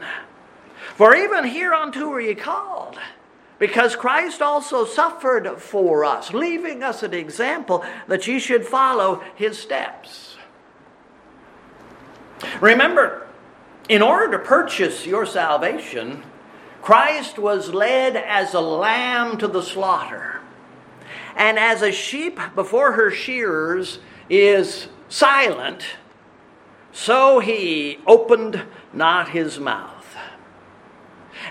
For 0.96 1.14
even 1.14 1.44
hereunto 1.44 2.10
are 2.10 2.20
ye 2.20 2.34
called, 2.34 2.98
because 3.58 3.94
Christ 3.94 4.40
also 4.40 4.84
suffered 4.84 5.60
for 5.60 6.04
us, 6.04 6.32
leaving 6.32 6.82
us 6.82 7.02
an 7.02 7.14
example 7.14 7.84
that 8.08 8.26
ye 8.26 8.38
should 8.38 8.66
follow 8.66 9.22
his 9.36 9.58
steps. 9.58 10.36
Remember, 12.60 13.26
in 13.88 14.02
order 14.02 14.38
to 14.38 14.44
purchase 14.44 15.06
your 15.06 15.26
salvation, 15.26 16.22
Christ 16.88 17.38
was 17.38 17.74
led 17.74 18.16
as 18.16 18.54
a 18.54 18.62
lamb 18.62 19.36
to 19.36 19.46
the 19.46 19.60
slaughter. 19.60 20.40
And 21.36 21.58
as 21.58 21.82
a 21.82 21.92
sheep 21.92 22.40
before 22.54 22.92
her 22.92 23.10
shearers 23.10 23.98
is 24.30 24.88
silent, 25.10 25.84
so 26.90 27.40
he 27.40 27.98
opened 28.06 28.64
not 28.94 29.28
his 29.28 29.60
mouth. 29.60 30.16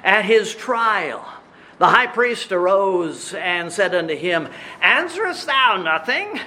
At 0.03 0.25
his 0.25 0.55
trial, 0.55 1.23
the 1.77 1.89
high 1.89 2.07
priest 2.07 2.51
arose 2.51 3.35
and 3.35 3.71
said 3.71 3.93
unto 3.93 4.15
him, 4.15 4.49
Answerest 4.81 5.45
thou 5.45 5.77
nothing? 5.77 6.39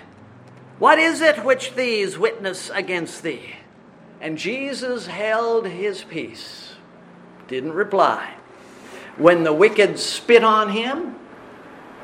What 0.81 0.99
is 0.99 1.21
it 1.21 1.45
which 1.45 1.77
these 1.77 2.19
witness 2.19 2.71
against 2.71 3.23
thee? 3.23 3.55
And 4.21 4.37
Jesus 4.37 5.07
held 5.07 5.69
his 5.69 6.03
peace, 6.03 6.75
didn't 7.47 7.75
reply. 7.75 8.35
When 9.17 9.45
the 9.45 9.53
wicked 9.53 9.99
spit 9.99 10.45
on 10.45 10.71
him, 10.71 11.17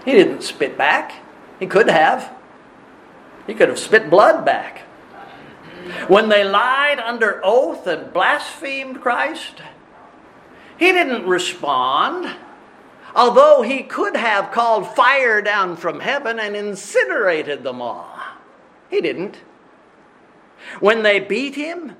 he 0.04 0.12
didn't 0.12 0.42
spit 0.42 0.76
back. 0.76 1.12
He 1.58 1.66
could 1.66 1.88
have. 1.88 2.32
He 3.46 3.54
could 3.54 3.68
have 3.68 3.78
spit 3.78 4.10
blood 4.10 4.44
back. 4.44 4.80
When 6.08 6.28
they 6.28 6.44
lied 6.44 6.98
under 6.98 7.40
oath 7.44 7.86
and 7.86 8.12
blasphemed 8.12 9.00
Christ, 9.00 9.62
he 10.78 10.92
didn't 10.92 11.26
respond. 11.26 12.36
Although 13.14 13.62
he 13.62 13.82
could 13.82 14.16
have 14.16 14.52
called 14.52 14.94
fire 14.94 15.40
down 15.40 15.76
from 15.76 16.00
heaven 16.00 16.38
and 16.38 16.54
incinerated 16.54 17.62
them 17.62 17.80
all, 17.80 18.10
he 18.90 19.00
didn't. 19.00 19.38
When 20.80 21.02
they 21.02 21.20
beat 21.20 21.54
him, 21.54 21.96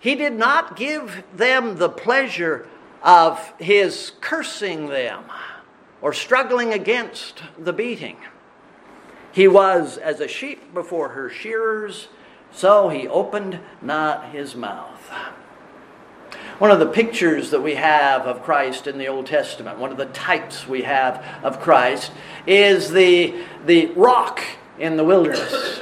he 0.00 0.14
did 0.14 0.32
not 0.32 0.76
give 0.76 1.22
them 1.34 1.76
the 1.76 1.88
pleasure 1.88 2.66
of 3.02 3.52
his 3.58 4.12
cursing 4.20 4.88
them 4.88 5.24
or 6.00 6.12
struggling 6.12 6.72
against 6.72 7.42
the 7.58 7.72
beating. 7.72 8.16
He 9.32 9.48
was 9.48 9.98
as 9.98 10.20
a 10.20 10.28
sheep 10.28 10.72
before 10.74 11.10
her 11.10 11.28
shearers, 11.28 12.08
so 12.50 12.88
he 12.88 13.06
opened 13.06 13.60
not 13.82 14.30
his 14.30 14.54
mouth. 14.54 15.10
One 16.58 16.72
of 16.72 16.80
the 16.80 16.86
pictures 16.86 17.50
that 17.50 17.62
we 17.62 17.76
have 17.76 18.22
of 18.22 18.42
Christ 18.42 18.88
in 18.88 18.98
the 18.98 19.06
Old 19.06 19.26
Testament, 19.26 19.78
one 19.78 19.92
of 19.92 19.96
the 19.96 20.06
types 20.06 20.66
we 20.66 20.82
have 20.82 21.24
of 21.44 21.60
Christ, 21.60 22.10
is 22.46 22.90
the, 22.90 23.34
the 23.64 23.86
rock 23.92 24.42
in 24.78 24.96
the 24.96 25.04
wilderness. 25.04 25.80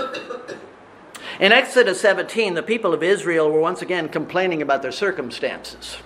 In 1.40 1.52
Exodus 1.52 2.00
17, 2.00 2.54
the 2.54 2.62
people 2.62 2.92
of 2.92 3.02
Israel 3.02 3.50
were 3.50 3.60
once 3.60 3.80
again 3.80 4.08
complaining 4.08 4.60
about 4.60 4.82
their 4.82 4.92
circumstances. 4.92 5.96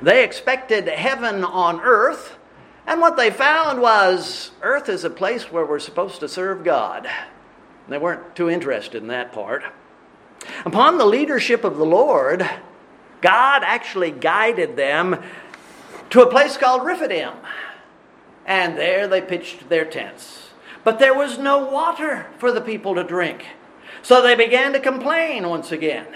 They 0.00 0.24
expected 0.24 0.88
heaven 0.88 1.44
on 1.44 1.80
earth, 1.80 2.36
and 2.86 3.00
what 3.00 3.16
they 3.16 3.30
found 3.30 3.80
was 3.80 4.50
earth 4.62 4.88
is 4.88 5.04
a 5.04 5.10
place 5.10 5.50
where 5.52 5.64
we're 5.64 5.78
supposed 5.78 6.20
to 6.20 6.28
serve 6.28 6.64
God. 6.64 7.08
They 7.88 7.98
weren't 7.98 8.34
too 8.36 8.48
interested 8.50 9.02
in 9.02 9.08
that 9.08 9.32
part. 9.32 9.62
Upon 10.64 10.98
the 10.98 11.06
leadership 11.06 11.64
of 11.64 11.76
the 11.76 11.86
Lord, 11.86 12.48
God 13.20 13.62
actually 13.64 14.10
guided 14.10 14.76
them 14.76 15.22
to 16.10 16.22
a 16.22 16.30
place 16.30 16.56
called 16.56 16.84
Rephidim. 16.84 17.32
And 18.44 18.76
there 18.76 19.06
they 19.06 19.20
pitched 19.20 19.68
their 19.68 19.84
tents. 19.84 20.50
But 20.84 20.98
there 20.98 21.14
was 21.14 21.38
no 21.38 21.64
water 21.64 22.26
for 22.38 22.50
the 22.50 22.60
people 22.60 22.96
to 22.96 23.04
drink. 23.04 23.46
So 24.02 24.20
they 24.20 24.34
began 24.34 24.72
to 24.72 24.80
complain 24.80 25.48
once 25.48 25.70
again. 25.70 26.08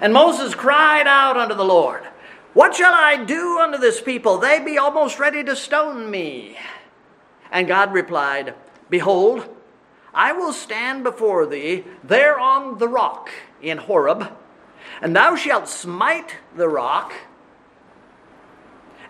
And 0.00 0.12
Moses 0.12 0.54
cried 0.54 1.08
out 1.08 1.36
unto 1.36 1.54
the 1.54 1.64
Lord, 1.64 2.04
What 2.52 2.74
shall 2.74 2.92
I 2.92 3.24
do 3.24 3.58
unto 3.58 3.78
this 3.78 4.00
people? 4.00 4.38
They 4.38 4.58
be 4.58 4.78
almost 4.78 5.18
ready 5.18 5.44
to 5.44 5.54
stone 5.54 6.10
me. 6.10 6.58
And 7.50 7.68
God 7.68 7.92
replied, 7.92 8.54
Behold, 8.88 9.48
I 10.12 10.32
will 10.32 10.52
stand 10.52 11.04
before 11.04 11.46
thee 11.46 11.84
there 12.02 12.38
on 12.38 12.78
the 12.78 12.88
rock 12.88 13.30
in 13.62 13.78
Horeb 13.78 14.32
and 15.00 15.16
thou 15.16 15.36
shalt 15.36 15.68
smite 15.68 16.36
the 16.54 16.68
rock, 16.68 17.12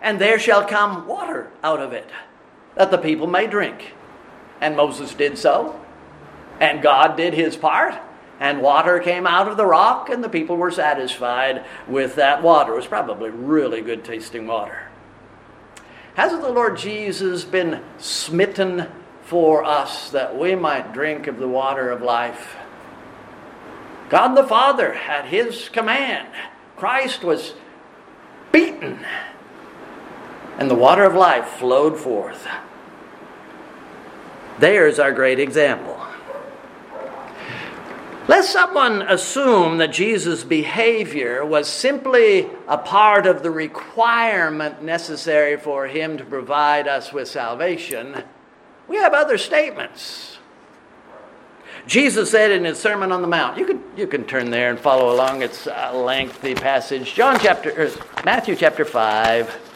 and 0.01 0.19
there 0.19 0.39
shall 0.39 0.65
come 0.65 1.07
water 1.07 1.51
out 1.63 1.79
of 1.79 1.93
it, 1.93 2.09
that 2.75 2.91
the 2.91 2.97
people 2.97 3.27
may 3.27 3.47
drink. 3.47 3.93
And 4.59 4.75
Moses 4.75 5.13
did 5.13 5.37
so, 5.37 5.79
and 6.59 6.81
God 6.81 7.17
did 7.17 7.33
his 7.33 7.57
part, 7.57 7.95
and 8.41 8.59
water 8.59 8.99
came 8.99 9.27
out 9.27 9.47
of 9.47 9.55
the 9.55 9.67
rock, 9.67 10.09
and 10.09 10.23
the 10.23 10.27
people 10.27 10.57
were 10.57 10.71
satisfied 10.71 11.63
with 11.87 12.15
that 12.15 12.41
water. 12.41 12.73
It 12.73 12.77
was 12.77 12.87
probably 12.87 13.29
really 13.29 13.81
good 13.81 14.03
tasting 14.03 14.47
water. 14.47 14.87
Hasn't 16.15 16.41
the 16.41 16.49
Lord 16.49 16.75
Jesus 16.75 17.45
been 17.45 17.83
smitten 17.99 18.87
for 19.25 19.63
us 19.63 20.09
that 20.09 20.35
we 20.35 20.55
might 20.55 20.91
drink 20.91 21.27
of 21.27 21.37
the 21.37 21.47
water 21.47 21.91
of 21.91 22.01
life? 22.01 22.55
God 24.09 24.33
the 24.33 24.43
Father 24.43 24.93
had 24.93 25.25
his 25.25 25.69
command. 25.69 26.27
Christ 26.75 27.23
was 27.23 27.53
beaten, 28.51 29.05
and 30.57 30.69
the 30.69 30.75
water 30.75 31.03
of 31.03 31.13
life 31.13 31.45
flowed 31.45 31.99
forth. 31.99 32.47
There's 34.57 34.97
our 34.97 35.11
great 35.11 35.39
example. 35.39 36.00
Let 38.31 38.45
someone 38.45 39.01
assume 39.01 39.79
that 39.79 39.91
Jesus' 39.91 40.45
behavior 40.45 41.45
was 41.45 41.67
simply 41.67 42.47
a 42.65 42.77
part 42.77 43.25
of 43.25 43.43
the 43.43 43.51
requirement 43.51 44.81
necessary 44.81 45.57
for 45.57 45.85
him 45.87 46.17
to 46.17 46.23
provide 46.23 46.87
us 46.87 47.11
with 47.11 47.27
salvation. 47.27 48.23
We 48.87 48.95
have 48.95 49.13
other 49.13 49.37
statements 49.37 50.37
Jesus 51.85 52.31
said 52.31 52.51
in 52.51 52.63
his 52.63 52.79
Sermon 52.79 53.11
on 53.11 53.21
the 53.21 53.27
Mount, 53.27 53.57
you 53.57 53.65
can, 53.65 53.83
you 53.97 54.07
can 54.07 54.23
turn 54.23 54.49
there 54.49 54.69
and 54.69 54.79
follow 54.79 55.13
along. 55.13 55.41
It's 55.41 55.67
a 55.67 55.91
lengthy 55.93 56.55
passage. 56.55 57.13
John 57.13 57.37
chapter, 57.37 57.69
er, 57.71 57.91
Matthew 58.23 58.55
chapter 58.55 58.85
5. 58.85 59.67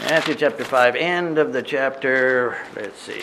Matthew 0.00 0.34
chapter 0.34 0.64
5, 0.64 0.96
end 0.96 1.36
of 1.36 1.52
the 1.52 1.62
chapter. 1.62 2.56
Let's 2.74 2.98
see. 2.98 3.20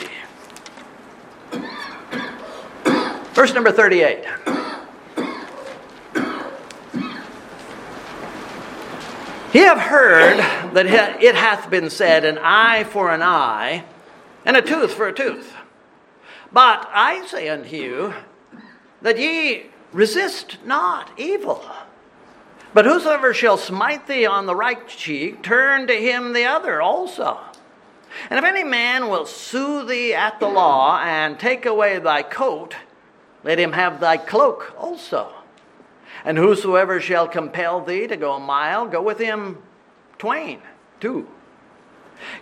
Verse 3.40 3.54
number 3.54 3.72
38. 3.72 4.26
Ye 9.54 9.62
have 9.62 9.78
heard 9.78 10.40
that 10.74 10.86
it 11.24 11.36
hath 11.36 11.70
been 11.70 11.90
said, 11.90 12.26
an 12.26 12.38
eye 12.38 12.84
for 12.84 13.14
an 13.14 13.22
eye, 13.22 13.86
and 14.44 14.58
a 14.58 14.62
tooth 14.62 14.94
for 14.94 15.08
a 15.08 15.14
tooth. 15.14 15.54
But 16.52 16.86
I 16.92 17.26
say 17.28 17.48
unto 17.48 17.74
you 17.74 18.14
that 19.02 19.18
ye 19.18 19.68
resist 19.94 20.58
not 20.66 21.10
evil. 21.18 21.64
But 22.74 22.84
whosoever 22.84 23.34
shall 23.34 23.56
smite 23.56 24.06
thee 24.06 24.26
on 24.26 24.48
the 24.48 24.56
right 24.56 24.86
cheek, 24.86 25.42
turn 25.44 25.88
to 25.88 25.94
him 25.94 26.34
the 26.34 26.44
other 26.44 26.82
also. 26.82 27.40
And 28.30 28.38
if 28.38 28.44
any 28.44 28.66
man 28.66 29.08
will 29.08 29.26
sue 29.26 29.86
thee 29.86 30.14
at 30.14 30.42
the 30.42 30.50
law 30.50 31.00
and 31.02 31.40
take 31.40 31.66
away 31.66 32.00
thy 32.00 32.22
coat, 32.22 32.76
let 33.50 33.58
him 33.58 33.72
have 33.72 34.00
thy 34.00 34.16
cloak 34.16 34.76
also. 34.78 35.34
And 36.24 36.38
whosoever 36.38 37.02
shall 37.02 37.28
compel 37.28 37.84
thee 37.84 38.06
to 38.06 38.16
go 38.16 38.34
a 38.34 38.40
mile, 38.40 38.86
go 38.86 39.02
with 39.02 39.18
him 39.18 39.58
twain, 40.20 40.62
two. 41.00 41.28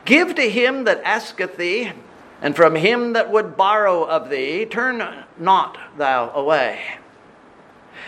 Give 0.03 0.35
to 0.35 0.49
him 0.49 0.83
that 0.83 1.01
asketh 1.05 1.55
thee, 1.55 1.93
and 2.41 2.57
from 2.57 2.75
him 2.75 3.13
that 3.13 3.31
would 3.31 3.55
borrow 3.55 4.03
of 4.03 4.29
thee, 4.29 4.65
turn 4.65 5.01
not 5.39 5.77
thou 5.97 6.29
away. 6.31 6.97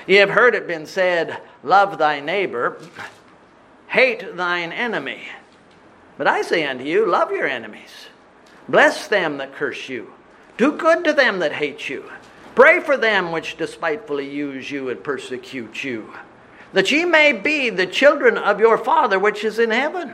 Ye 0.06 0.18
have 0.18 0.32
heard 0.32 0.54
it 0.54 0.68
been 0.68 0.86
said, 0.86 1.42
Love 1.64 2.00
thy 2.00 2.20
neighbor, 2.20 2.82
hate 3.88 4.36
thine 4.36 4.74
enemy. 4.74 5.22
But 6.18 6.28
I 6.28 6.42
say 6.42 6.66
unto 6.66 6.84
you, 6.84 7.06
Love 7.06 7.32
your 7.32 7.48
enemies, 7.48 8.08
bless 8.68 9.08
them 9.08 9.38
that 9.38 9.56
curse 9.56 9.88
you, 9.88 10.12
do 10.58 10.74
good 10.74 11.06
to 11.06 11.14
them 11.14 11.40
that 11.40 11.54
hate 11.54 11.88
you, 11.88 12.04
pray 12.56 12.80
for 12.80 12.98
them 12.98 13.32
which 13.32 13.58
despitefully 13.58 14.30
use 14.30 14.70
you 14.70 14.90
and 14.90 15.04
persecute 15.04 15.84
you, 15.84 16.14
that 16.74 16.92
ye 16.92 17.06
may 17.06 17.32
be 17.32 17.70
the 17.70 17.88
children 17.88 18.38
of 18.38 18.60
your 18.60 18.78
Father 18.78 19.18
which 19.20 19.44
is 19.44 19.60
in 19.60 19.72
heaven. 19.72 20.14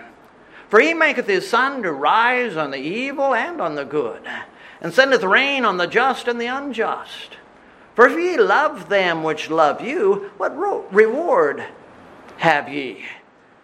For 0.70 0.80
he 0.80 0.94
maketh 0.94 1.28
his 1.28 1.48
sun 1.48 1.84
to 1.84 1.92
rise 1.92 2.58
on 2.58 2.72
the 2.72 2.80
evil 2.80 3.36
and 3.36 3.62
on 3.62 3.76
the 3.76 3.86
good, 3.86 4.22
and 4.82 4.94
sendeth 4.94 5.24
rain 5.24 5.64
on 5.64 5.78
the 5.78 5.88
just 5.88 6.28
and 6.28 6.42
the 6.42 6.48
unjust. 6.48 7.38
For 7.94 8.08
if 8.08 8.18
ye 8.18 8.38
love 8.38 8.90
them 8.90 9.24
which 9.24 9.50
love 9.50 9.82
you, 9.82 10.32
what 10.38 10.58
reward 10.92 11.64
have 12.38 12.68
ye? 12.68 13.06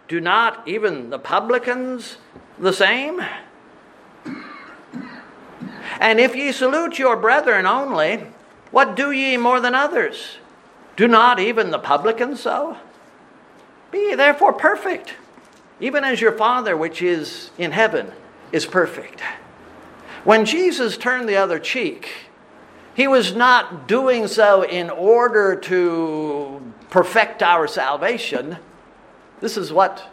Do 0.08 0.20
not 0.20 0.66
even 0.66 1.10
the 1.10 1.18
publicans 1.18 2.16
the 2.58 2.72
same? 2.72 3.20
And 6.00 6.20
if 6.20 6.34
ye 6.34 6.52
salute 6.52 6.98
your 6.98 7.16
brethren 7.16 7.66
only, 7.66 8.26
what 8.72 8.96
do 8.96 9.12
ye 9.12 9.36
more 9.36 9.60
than 9.60 9.76
others? 9.76 10.38
Do 10.96 11.06
not 11.06 11.38
even 11.38 11.70
the 11.70 11.78
publicans 11.78 12.40
so? 12.40 12.76
Be 13.92 13.98
ye 13.98 14.14
therefore 14.16 14.52
perfect 14.52 15.14
even 15.82 16.04
as 16.04 16.20
your 16.20 16.32
Father 16.32 16.76
which 16.76 17.02
is 17.02 17.50
in 17.58 17.72
heaven 17.72 18.10
is 18.52 18.64
perfect. 18.64 19.20
When 20.24 20.44
Jesus 20.44 20.96
turned 20.96 21.28
the 21.28 21.36
other 21.36 21.58
cheek, 21.58 22.08
he 22.94 23.08
was 23.08 23.34
not 23.34 23.88
doing 23.88 24.28
so 24.28 24.62
in 24.62 24.90
order 24.90 25.56
to 25.56 26.62
perfect 26.88 27.42
our 27.42 27.66
salvation. 27.66 28.58
This 29.40 29.56
is 29.56 29.72
what 29.72 30.08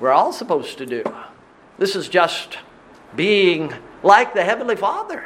we're 0.00 0.10
all 0.10 0.32
supposed 0.32 0.78
to 0.78 0.86
do. 0.86 1.04
This 1.78 1.94
is 1.94 2.08
just 2.08 2.58
being 3.14 3.74
like 4.02 4.32
the 4.32 4.44
Heavenly 4.44 4.76
Father. 4.76 5.24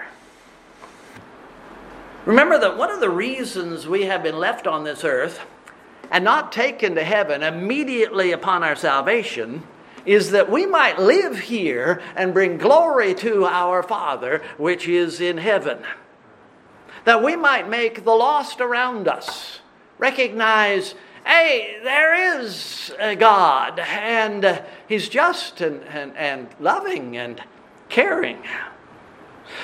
Remember 2.26 2.58
that 2.58 2.76
one 2.76 2.90
of 2.90 2.98
the 2.98 3.08
reasons 3.08 3.86
we 3.86 4.02
have 4.06 4.24
been 4.24 4.36
left 4.36 4.66
on 4.66 4.82
this 4.82 5.04
earth 5.04 5.40
and 6.10 6.24
not 6.24 6.50
taken 6.50 6.96
to 6.96 7.04
heaven 7.04 7.44
immediately 7.44 8.32
upon 8.32 8.64
our 8.64 8.74
salvation 8.74 9.62
is 10.04 10.32
that 10.32 10.50
we 10.50 10.66
might 10.66 10.98
live 10.98 11.38
here 11.38 12.02
and 12.16 12.34
bring 12.34 12.58
glory 12.58 13.14
to 13.14 13.44
our 13.44 13.80
Father 13.80 14.42
which 14.56 14.88
is 14.88 15.20
in 15.20 15.38
heaven. 15.38 15.78
that 17.04 17.22
we 17.22 17.36
might 17.36 17.68
make 17.68 18.02
the 18.04 18.10
lost 18.10 18.60
around 18.60 19.06
us 19.06 19.60
recognize 19.98 20.96
hey, 21.24 21.78
there 21.82 22.40
is 22.40 22.92
a 23.00 23.16
God, 23.16 23.80
and 23.80 24.62
He's 24.88 25.08
just 25.08 25.60
and, 25.60 25.82
and, 25.84 26.16
and 26.16 26.48
loving 26.60 27.16
and 27.16 27.40
caring. 27.88 28.38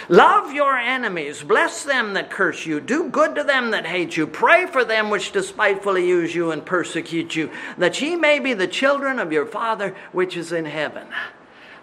Love 0.08 0.52
your 0.52 0.76
enemies, 0.76 1.42
bless 1.42 1.84
them 1.84 2.14
that 2.14 2.30
curse 2.30 2.66
you, 2.66 2.80
do 2.80 3.08
good 3.08 3.34
to 3.34 3.44
them 3.44 3.70
that 3.70 3.86
hate 3.86 4.16
you, 4.16 4.26
pray 4.26 4.66
for 4.66 4.84
them 4.84 5.10
which 5.10 5.32
despitefully 5.32 6.06
use 6.06 6.34
you 6.34 6.50
and 6.50 6.64
persecute 6.64 7.34
you, 7.36 7.50
that 7.78 8.00
ye 8.00 8.16
may 8.16 8.38
be 8.38 8.54
the 8.54 8.66
children 8.66 9.18
of 9.18 9.32
your 9.32 9.46
Father 9.46 9.94
which 10.12 10.36
is 10.36 10.52
in 10.52 10.64
heaven. 10.64 11.06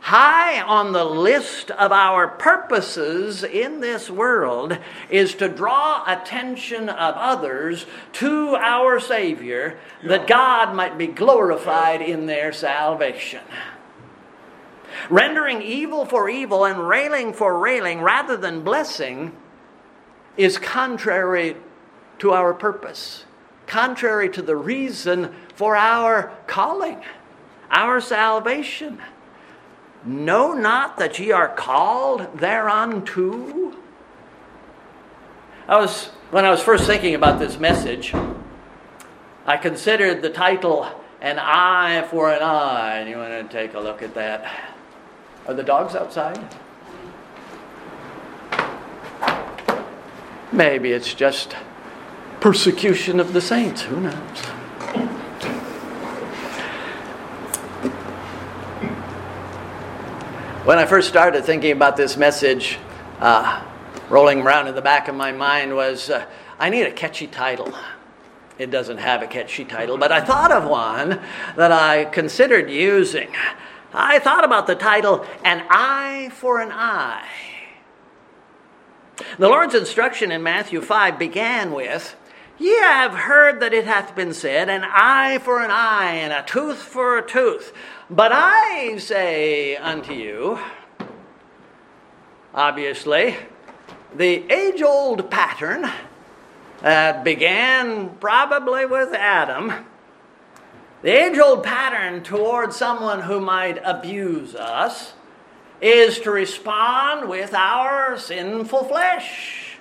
High 0.02 0.62
on 0.62 0.94
the 0.94 1.04
list 1.04 1.72
of 1.72 1.92
our 1.92 2.28
purposes 2.28 3.44
in 3.44 3.82
this 3.82 4.10
world 4.10 4.78
is 5.10 5.36
to 5.36 5.50
draw 5.50 6.04
attention 6.08 6.88
of 6.88 7.16
others 7.16 7.86
to 8.14 8.56
our 8.56 9.00
Savior, 9.00 9.78
that 10.04 10.26
God 10.26 10.74
might 10.74 10.98
be 10.98 11.08
glorified 11.08 12.02
in 12.02 12.28
their 12.28 12.54
salvation. 12.54 13.42
Rendering 15.10 15.62
evil 15.62 16.06
for 16.06 16.30
evil 16.30 16.66
and 16.66 16.88
railing 16.88 17.34
for 17.34 17.58
railing 17.58 18.02
rather 18.02 18.36
than 18.36 18.64
blessing 18.64 19.36
is 20.38 20.58
contrary 20.58 21.56
to 22.20 22.32
our 22.32 22.54
purpose, 22.54 23.26
contrary 23.68 24.30
to 24.30 24.42
the 24.42 24.56
reason 24.56 25.34
for 25.56 25.76
our 25.76 26.32
calling, 26.48 27.02
our 27.72 28.00
salvation. 28.00 29.00
Know 30.06 30.54
not 30.54 30.98
that 30.98 31.20
ye 31.20 31.32
are 31.32 31.50
called 31.50 32.40
thereunto? 32.40 33.76
I 35.68 35.78
was, 35.78 36.06
when 36.32 36.46
I 36.46 36.50
was 36.50 36.62
first 36.64 36.86
thinking 36.86 37.16
about 37.16 37.40
this 37.40 37.60
message, 37.60 38.14
I 39.46 39.58
considered 39.58 40.22
the 40.22 40.30
title 40.30 40.88
An 41.22 41.38
Eye 41.38 42.08
for 42.10 42.32
an 42.32 42.42
Eye. 42.42 43.00
And 43.00 43.10
you 43.10 43.18
want 43.18 43.32
to 43.32 43.44
take 43.52 43.74
a 43.74 43.80
look 43.80 44.02
at 44.02 44.14
that? 44.16 44.50
Are 45.48 45.54
the 45.54 45.64
dogs 45.64 45.96
outside? 45.96 46.56
Maybe 50.52 50.92
it's 50.92 51.14
just 51.14 51.56
persecution 52.40 53.20
of 53.20 53.34
the 53.34 53.42
saints. 53.42 53.84
Who 53.84 54.00
knows? 54.02 54.40
When 60.66 60.78
I 60.78 60.86
first 60.86 61.08
started 61.08 61.46
thinking 61.46 61.72
about 61.72 61.98
this 61.98 62.16
message, 62.16 62.78
uh, 63.20 63.64
rolling 64.10 64.42
around 64.42 64.68
in 64.68 64.76
the 64.76 64.82
back 64.82 65.08
of 65.08 65.16
my 65.16 65.32
mind 65.32 65.76
was 65.76 66.10
uh, 66.10 66.26
I 66.60 66.70
need 66.70 66.84
a 66.84 66.92
catchy 66.92 67.28
title. 67.28 67.74
It 68.58 68.70
doesn't 68.70 68.98
have 68.98 69.22
a 69.22 69.28
catchy 69.28 69.66
title, 69.66 69.98
but 69.98 70.12
I 70.12 70.20
thought 70.20 70.52
of 70.52 70.66
one 70.66 71.22
that 71.56 71.72
I 71.72 72.06
considered 72.06 72.70
using. 72.70 73.30
I 73.94 74.20
thought 74.20 74.44
about 74.44 74.68
the 74.68 74.76
title, 74.76 75.26
An 75.44 75.66
Eye 75.70 76.30
for 76.34 76.60
an 76.60 76.72
Eye. 76.72 77.28
The 79.38 79.50
Lord's 79.50 79.76
instruction 79.76 80.32
in 80.32 80.44
Matthew 80.44 80.82
5 80.82 81.20
began 81.20 81.72
with, 81.72 82.16
Ye 82.58 82.78
have 82.80 83.14
heard 83.14 83.62
that 83.62 83.74
it 83.74 83.86
hath 83.86 84.16
been 84.16 84.34
said, 84.34 84.70
An 84.70 84.84
eye 84.84 85.40
for 85.40 85.62
an 85.62 85.72
eye, 85.72 86.16
and 86.16 86.34
a 86.34 86.44
tooth 86.44 86.78
for 86.78 87.18
a 87.18 87.26
tooth. 87.26 87.74
But 88.10 88.32
I 88.34 88.98
say 88.98 89.78
unto 89.78 90.14
you, 90.14 90.60
obviously, 92.54 93.38
the 94.16 94.52
age 94.52 94.82
old 94.82 95.30
pattern 95.32 95.90
that 96.82 97.24
began 97.24 98.10
probably 98.18 98.86
with 98.86 99.14
Adam, 99.14 99.72
the 101.02 101.12
age 101.12 101.38
old 101.38 101.64
pattern 101.64 102.24
toward 102.24 102.74
someone 102.74 103.22
who 103.22 103.40
might 103.40 103.80
abuse 103.84 104.56
us 104.56 105.14
is 105.82 106.20
to 106.20 106.32
respond 106.32 107.30
with 107.30 107.54
our 107.54 108.18
sinful 108.18 108.84
flesh. 108.86 109.78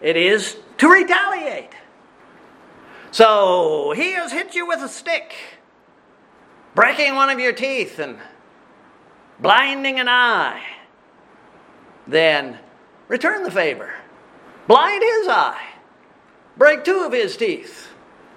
It 0.00 0.16
is 0.16 0.56
to 0.78 0.88
retaliate. 0.88 1.70
So 3.10 3.92
he 3.96 4.12
has 4.12 4.32
hit 4.32 4.54
you 4.54 4.66
with 4.66 4.80
a 4.80 4.88
stick 4.88 5.34
breaking 6.74 7.14
one 7.14 7.30
of 7.30 7.38
your 7.38 7.52
teeth 7.52 7.98
and 7.98 8.18
blinding 9.40 10.00
an 10.00 10.08
eye, 10.08 10.62
then 12.06 12.58
return 13.08 13.42
the 13.42 13.50
favor. 13.50 13.92
Blind 14.66 15.02
his 15.02 15.28
eye, 15.28 15.66
break 16.56 16.84
two 16.84 17.04
of 17.04 17.12
his 17.12 17.36
teeth. 17.36 17.91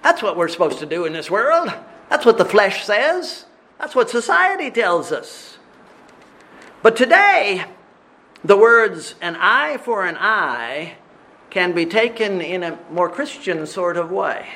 That's 0.06 0.22
what 0.22 0.36
we're 0.36 0.46
supposed 0.46 0.78
to 0.78 0.86
do 0.86 1.04
in 1.04 1.12
this 1.12 1.32
world. 1.32 1.68
That's 2.10 2.24
what 2.24 2.38
the 2.38 2.44
flesh 2.44 2.84
says. 2.84 3.44
That's 3.80 3.96
what 3.96 4.08
society 4.08 4.70
tells 4.70 5.10
us. 5.10 5.58
But 6.80 6.94
today, 6.94 7.64
the 8.44 8.56
words 8.56 9.16
an 9.20 9.34
eye 9.34 9.78
for 9.78 10.06
an 10.06 10.16
eye 10.16 10.94
can 11.50 11.72
be 11.72 11.86
taken 11.86 12.40
in 12.40 12.62
a 12.62 12.78
more 12.88 13.08
Christian 13.08 13.66
sort 13.66 13.96
of 13.96 14.12
way. 14.12 14.46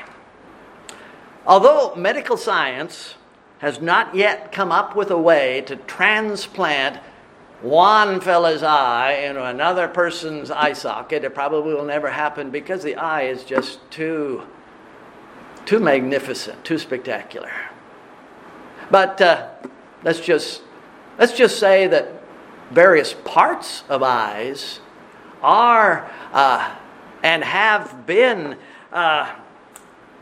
Although 1.45 1.97
medical 1.97 2.37
science 2.37 3.17
has 3.59 3.81
not 3.81 4.15
yet 4.15 4.53
come 4.53 4.71
up 4.71 4.95
with 4.95 5.11
a 5.11 5.19
way 5.19 5.63
to 5.63 5.75
transplant 5.75 7.03
one 7.61 8.21
fella's 8.21 8.63
eye 8.63 9.15
into 9.15 9.45
another 9.45 9.89
person's 9.89 10.53
eye 10.53 10.75
socket. 10.75 11.25
It 11.25 11.35
probably 11.35 11.75
will 11.75 11.85
never 11.85 12.09
happen 12.09 12.51
because 12.51 12.85
the 12.85 12.95
eye 12.95 13.23
is 13.23 13.43
just 13.43 13.81
too, 13.91 14.47
too 15.71 15.79
magnificent, 15.79 16.65
too 16.65 16.79
spectacular. 16.79 17.53
But 18.91 19.21
uh, 19.21 19.51
let's 20.03 20.19
just 20.19 20.63
let's 21.17 21.33
just 21.33 21.61
say 21.61 21.87
that 21.87 22.09
various 22.73 23.15
parts 23.25 23.85
of 23.89 24.03
eyes 24.03 24.81
are 25.43 26.11
uh, 26.33 26.75
and 27.23 27.45
have 27.45 28.05
been 28.05 28.57
uh, 28.93 29.33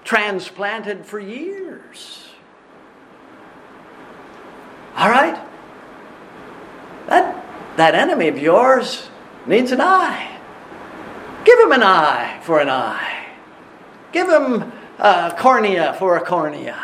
transplanted 0.05 1.07
for 1.07 1.19
years. 1.19 2.29
All 4.97 5.09
right? 5.09 5.43
That, 7.07 7.77
that 7.79 7.95
enemy 7.95 8.29
of 8.29 8.37
yours 8.37 9.09
needs 9.47 9.73
an 9.73 9.81
eye. 9.81 10.39
Give 11.47 11.59
him 11.59 11.73
an 11.73 11.83
eye 11.83 12.39
for 12.43 12.61
an 12.61 12.69
eye. 12.69 13.29
Give 14.13 14.29
him 14.29 14.73
a 14.99 15.35
cornea 15.39 15.95
for 15.99 16.17
a 16.17 16.25
cornea. 16.25 16.79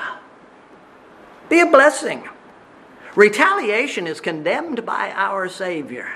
Be 1.49 1.61
a 1.61 1.67
blessing. 1.67 2.29
Retaliation 3.15 4.07
is 4.07 4.21
condemned 4.21 4.85
by 4.85 5.13
our 5.15 5.49
Savior. 5.49 6.13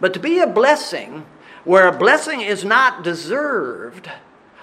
But 0.00 0.12
to 0.14 0.20
be 0.20 0.40
a 0.40 0.46
blessing 0.46 1.24
where 1.64 1.88
a 1.88 1.96
blessing 1.96 2.40
is 2.40 2.64
not 2.64 3.02
deserved 3.02 4.10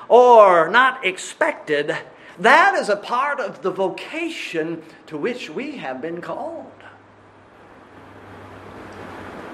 or 0.07 0.69
not 0.69 1.05
expected 1.05 1.97
that 2.41 2.75
is 2.75 2.89
a 2.89 2.95
part 2.95 3.39
of 3.39 3.61
the 3.61 3.69
vocation 3.69 4.81
to 5.07 5.17
which 5.17 5.49
we 5.49 5.77
have 5.77 6.01
been 6.01 6.21
called. 6.21 6.71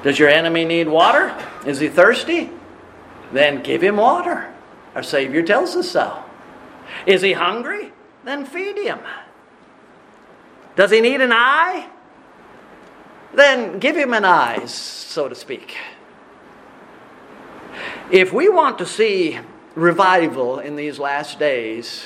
Does 0.04 0.18
your 0.20 0.30
enemy 0.30 0.64
need 0.64 0.88
water? 0.88 1.36
Is 1.66 1.80
he 1.80 1.90
thirsty? 1.90 2.50
Then 3.34 3.62
give 3.62 3.82
him 3.82 3.98
water. 3.98 4.54
Our 4.96 5.04
Savior 5.04 5.44
tells 5.44 5.76
us 5.76 5.90
so. 5.92 6.24
Is 7.06 7.22
he 7.22 7.34
hungry? 7.34 7.92
Then 8.24 8.46
feed 8.46 8.78
him. 8.78 9.00
Does 10.76 10.92
he 10.92 11.02
need 11.02 11.22
an 11.22 11.32
eye? 11.32 11.90
Then 13.34 13.80
give 13.80 13.96
him 13.96 14.14
an 14.14 14.26
eye, 14.26 14.66
so 14.66 15.28
to 15.28 15.36
speak. 15.36 15.76
If 18.12 18.32
we 18.34 18.50
want 18.50 18.78
to 18.80 18.86
see 18.86 19.40
revival 19.76 20.60
in 20.60 20.76
these 20.76 20.98
last 20.98 21.40
days, 21.40 22.06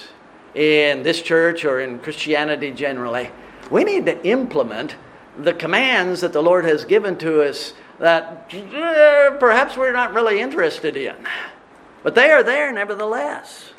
in 0.56 1.04
this 1.04 1.22
church 1.22 1.63
or 1.63 1.80
in 1.80 2.00
Christianity 2.00 2.72
generally, 2.72 3.30
we 3.70 3.84
need 3.84 4.06
to 4.06 4.26
implement 4.26 4.96
the 5.38 5.54
commands 5.54 6.22
that 6.22 6.34
the 6.34 6.44
Lord 6.44 6.65
has 6.65 6.84
given 6.84 7.17
to 7.20 7.41
us 7.44 7.74
that 8.00 8.54
uh, 8.54 9.38
perhaps 9.38 9.78
we're 9.78 9.94
not 9.94 10.13
really 10.13 10.41
interested 10.41 10.98
in. 10.98 11.15
But 12.04 12.15
they 12.15 12.32
are 12.32 12.44
there 12.44 12.72
nevertheless. 12.74 13.72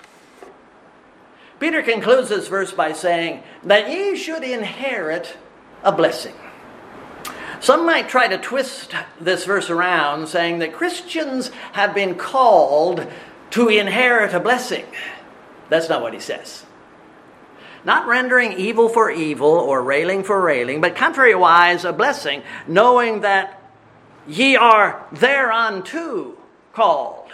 Peter 1.62 1.80
concludes 1.80 2.28
this 2.28 2.48
verse 2.48 2.72
by 2.72 2.92
saying 2.92 3.40
that 3.62 3.88
ye 3.88 4.16
should 4.16 4.42
inherit 4.42 5.36
a 5.84 5.92
blessing. 5.92 6.34
Some 7.60 7.86
might 7.86 8.08
try 8.08 8.26
to 8.26 8.36
twist 8.36 8.92
this 9.20 9.44
verse 9.44 9.70
around, 9.70 10.26
saying 10.26 10.58
that 10.58 10.72
Christians 10.72 11.52
have 11.74 11.94
been 11.94 12.16
called 12.16 13.06
to 13.50 13.68
inherit 13.68 14.34
a 14.34 14.40
blessing. 14.40 14.84
That's 15.68 15.88
not 15.88 16.02
what 16.02 16.14
he 16.14 16.18
says. 16.18 16.66
Not 17.84 18.08
rendering 18.08 18.54
evil 18.54 18.88
for 18.88 19.08
evil 19.08 19.46
or 19.46 19.84
railing 19.84 20.24
for 20.24 20.40
railing, 20.40 20.80
but 20.80 20.96
contrariwise 20.96 21.88
a 21.88 21.92
blessing, 21.92 22.42
knowing 22.66 23.20
that 23.20 23.62
ye 24.26 24.56
are 24.56 25.06
thereunto 25.12 26.36
called. 26.72 27.30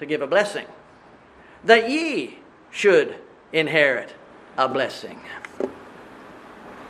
to 0.00 0.06
give 0.06 0.20
a 0.20 0.26
blessing, 0.26 0.66
that 1.62 1.88
ye 1.88 2.38
should 2.72 3.20
inherit 3.52 4.14
a 4.56 4.68
blessing. 4.68 5.20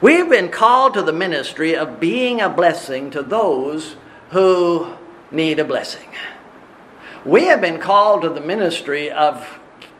We've 0.01 0.29
been 0.29 0.49
called 0.49 0.95
to 0.95 1.03
the 1.03 1.13
ministry 1.13 1.77
of 1.77 1.99
being 1.99 2.41
a 2.41 2.49
blessing 2.49 3.11
to 3.11 3.23
those 3.23 3.97
who 4.31 4.95
need 5.31 5.59
a 5.59 5.65
blessing. 5.65 6.09
We 7.25 7.45
have 7.47 7.61
been 7.61 7.79
called 7.81 8.23
to 8.23 8.29
the 8.29 8.41
ministry 8.41 9.11
of 9.11 9.59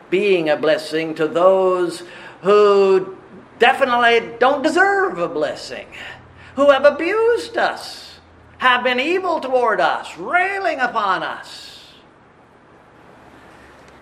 being 0.09 0.49
a 0.49 0.55
blessing 0.55 1.15
to 1.15 1.27
those 1.27 2.03
who 2.41 3.17
definitely 3.59 4.37
don't 4.39 4.63
deserve 4.63 5.19
a 5.19 5.27
blessing, 5.27 5.87
who 6.55 6.71
have 6.71 6.85
abused 6.85 7.57
us, 7.57 8.19
have 8.59 8.83
been 8.83 8.99
evil 8.99 9.39
toward 9.39 9.81
us, 9.81 10.17
railing 10.17 10.79
upon 10.79 11.23
us. 11.23 11.68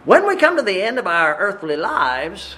When 0.08 0.26
we 0.26 0.38
come 0.38 0.56
to 0.56 0.64
the 0.64 0.82
end 0.82 1.00
of 1.00 1.06
our 1.06 1.36
earthly 1.36 1.76
lives, 1.76 2.56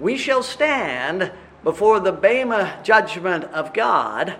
we 0.00 0.16
shall 0.16 0.42
stand 0.42 1.30
before 1.62 2.00
the 2.00 2.10
Bema 2.10 2.80
judgment 2.82 3.44
of 3.44 3.74
God. 3.74 4.36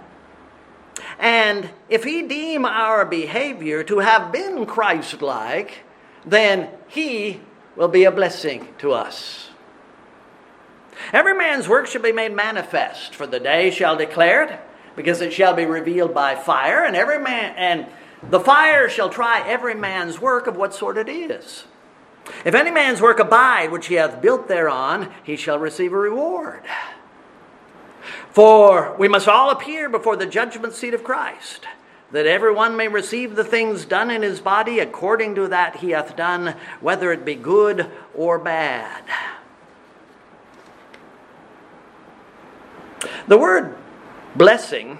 And 1.18 1.68
if 1.90 2.04
he 2.04 2.22
deem 2.22 2.64
our 2.64 3.04
behavior 3.04 3.84
to 3.84 3.98
have 3.98 4.32
been 4.32 4.64
Christ 4.64 5.20
like, 5.20 5.82
then 6.24 6.70
he 6.88 7.42
will 7.76 7.88
be 7.88 8.04
a 8.04 8.10
blessing 8.10 8.68
to 8.78 8.92
us. 8.92 9.50
Every 11.12 11.34
man's 11.34 11.68
work 11.68 11.86
shall 11.86 12.00
be 12.00 12.10
made 12.10 12.32
manifest, 12.32 13.14
for 13.14 13.26
the 13.26 13.38
day 13.38 13.70
shall 13.70 13.96
declare 13.96 14.44
it, 14.44 14.60
because 14.96 15.20
it 15.20 15.34
shall 15.34 15.52
be 15.52 15.66
revealed 15.66 16.14
by 16.14 16.34
fire, 16.34 16.82
and 16.82 16.96
every 16.96 17.18
man 17.18 17.52
and 17.58 17.86
the 18.30 18.40
fire 18.40 18.88
shall 18.88 19.10
try 19.10 19.46
every 19.46 19.74
man's 19.74 20.22
work 20.22 20.46
of 20.46 20.56
what 20.56 20.74
sort 20.74 20.96
it 20.96 21.10
is. 21.10 21.66
If 22.44 22.54
any 22.54 22.70
man's 22.70 23.00
work 23.00 23.18
abide 23.18 23.70
which 23.70 23.86
he 23.86 23.94
hath 23.94 24.20
built 24.20 24.48
thereon, 24.48 25.12
he 25.22 25.36
shall 25.36 25.58
receive 25.58 25.92
a 25.92 25.98
reward. 25.98 26.62
For 28.30 28.94
we 28.98 29.08
must 29.08 29.28
all 29.28 29.50
appear 29.50 29.88
before 29.88 30.16
the 30.16 30.26
judgment 30.26 30.74
seat 30.74 30.94
of 30.94 31.02
Christ, 31.02 31.66
that 32.12 32.26
every 32.26 32.52
one 32.52 32.76
may 32.76 32.88
receive 32.88 33.34
the 33.34 33.44
things 33.44 33.84
done 33.84 34.10
in 34.10 34.22
his 34.22 34.40
body 34.40 34.78
according 34.78 35.34
to 35.36 35.48
that 35.48 35.76
he 35.76 35.90
hath 35.90 36.16
done, 36.16 36.54
whether 36.80 37.12
it 37.12 37.24
be 37.24 37.34
good 37.34 37.90
or 38.14 38.38
bad. 38.38 39.02
The 43.26 43.38
word 43.38 43.76
blessing, 44.36 44.98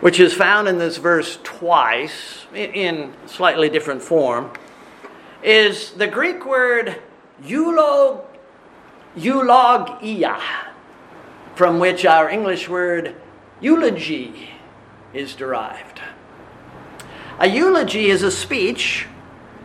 which 0.00 0.18
is 0.18 0.34
found 0.34 0.66
in 0.68 0.78
this 0.78 0.96
verse 0.96 1.38
twice 1.44 2.46
in 2.54 3.12
slightly 3.26 3.68
different 3.68 4.02
form, 4.02 4.50
is 5.42 5.90
the 5.92 6.06
Greek 6.06 6.46
word 6.46 7.00
eulog, 7.44 8.24
eulogia, 9.16 10.40
from 11.54 11.78
which 11.78 12.04
our 12.04 12.28
English 12.28 12.68
word 12.68 13.14
eulogy 13.60 14.50
is 15.12 15.34
derived. 15.34 16.00
A 17.38 17.48
eulogy 17.48 18.10
is 18.10 18.22
a 18.22 18.30
speech, 18.30 19.06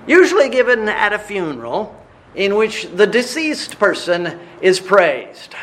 usually 0.07 0.49
given 0.49 0.89
at 0.89 1.13
a 1.13 1.19
funeral, 1.19 1.95
in 2.35 2.55
which 2.55 2.87
the 2.89 3.07
deceased 3.07 3.79
person 3.79 4.39
is 4.61 4.79
praised 4.79 5.55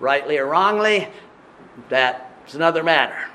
rightly 0.00 0.38
or 0.38 0.46
wrongly, 0.46 1.08
that's 1.88 2.54
another 2.54 2.82
matter. 2.82 3.29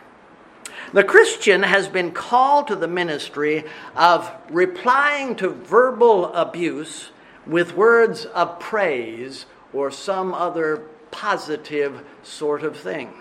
The 0.93 1.04
Christian 1.04 1.63
has 1.63 1.88
been 1.88 2.12
called 2.12 2.67
to 2.67 2.76
the 2.76 2.88
ministry 2.88 3.65
of 3.95 4.32
replying 4.50 5.36
to 5.38 5.50
verbal 5.50 6.34
abuse 6.34 7.10
with 7.45 7.76
words 7.76 8.26
of 8.26 8.60
praise 8.60 9.45
or 9.74 9.91
some 9.91 10.34
other 10.34 10.84
positive 11.12 12.04
sort 12.24 12.63
of 12.63 12.78
thing. 12.78 13.13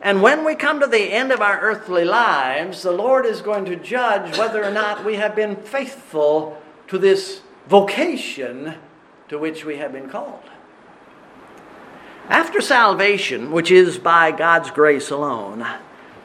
And 0.00 0.22
when 0.22 0.44
we 0.44 0.54
come 0.54 0.80
to 0.80 0.86
the 0.86 1.12
end 1.12 1.32
of 1.32 1.40
our 1.40 1.60
earthly 1.60 2.04
lives, 2.04 2.82
the 2.82 2.92
Lord 2.92 3.26
is 3.26 3.42
going 3.42 3.64
to 3.64 3.76
judge 3.76 4.38
whether 4.38 4.64
or 4.64 4.70
not 4.70 5.04
we 5.04 5.16
have 5.16 5.34
been 5.34 5.56
faithful 5.56 6.60
to 6.86 6.98
this 6.98 7.40
vocation 7.68 8.74
to 9.28 9.38
which 9.38 9.64
we 9.64 9.76
have 9.78 9.92
been 9.92 10.08
called. 10.08 10.42
After 12.28 12.60
salvation, 12.60 13.50
which 13.50 13.70
is 13.70 13.98
by 13.98 14.30
God's 14.30 14.70
grace 14.70 15.10
alone, 15.10 15.66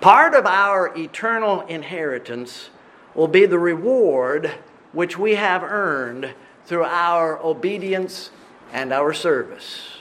part 0.04 0.36
of 0.36 0.46
our 0.46 0.94
eternal 0.98 1.62
inheritance 1.62 2.70
will 3.16 3.30
be 3.30 3.46
the 3.46 3.58
reward 3.58 4.52
which 4.92 5.18
we 5.18 5.36
have 5.36 5.64
earned 5.64 6.34
through 6.66 6.84
our 6.84 7.42
obedience 7.42 8.30
and 8.74 8.92
our 8.92 9.14
service. 9.14 10.00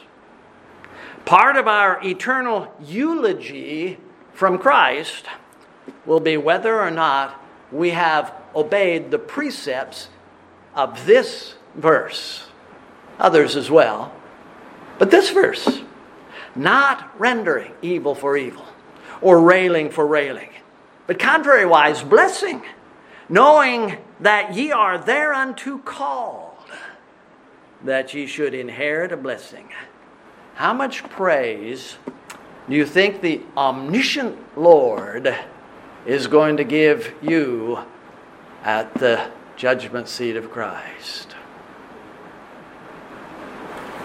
Part 1.24 1.54
of 1.54 1.68
our 1.68 2.04
eternal 2.04 2.74
eulogy 2.82 3.96
from 4.32 4.58
Christ 4.58 5.26
will 6.04 6.18
be 6.18 6.36
whether 6.36 6.80
or 6.80 6.90
not 6.90 7.40
we 7.70 7.90
have 7.90 8.34
obeyed 8.56 9.12
the 9.12 9.20
precepts 9.20 10.08
of 10.74 11.06
this 11.06 11.54
verse, 11.76 12.48
others 13.20 13.54
as 13.54 13.70
well, 13.70 14.12
but 14.98 15.12
this 15.12 15.30
verse 15.30 15.80
not 16.56 17.08
rendering 17.20 17.72
evil 17.82 18.16
for 18.16 18.36
evil 18.36 18.66
or 19.22 19.40
railing 19.40 19.90
for 19.90 20.06
railing, 20.06 20.50
but 21.06 21.18
contrariwise, 21.18 22.08
blessing, 22.08 22.62
knowing 23.28 23.96
that 24.20 24.54
ye 24.54 24.70
are 24.72 24.98
thereunto 24.98 25.78
called, 25.78 26.56
that 27.84 28.12
ye 28.12 28.26
should 28.26 28.52
inherit 28.52 29.12
a 29.12 29.16
blessing. 29.16 29.68
How 30.54 30.74
much 30.74 31.02
praise 31.04 31.96
do 32.68 32.76
you 32.76 32.84
think 32.84 33.20
the 33.20 33.40
omniscient 33.56 34.36
Lord 34.58 35.34
is 36.04 36.26
going 36.26 36.56
to 36.58 36.64
give 36.64 37.14
you 37.22 37.78
at 38.62 38.92
the 38.94 39.30
judgment 39.56 40.08
seat 40.08 40.36
of 40.36 40.50
Christ? 40.50 41.34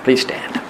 Please 0.03 0.21
stand. 0.21 0.62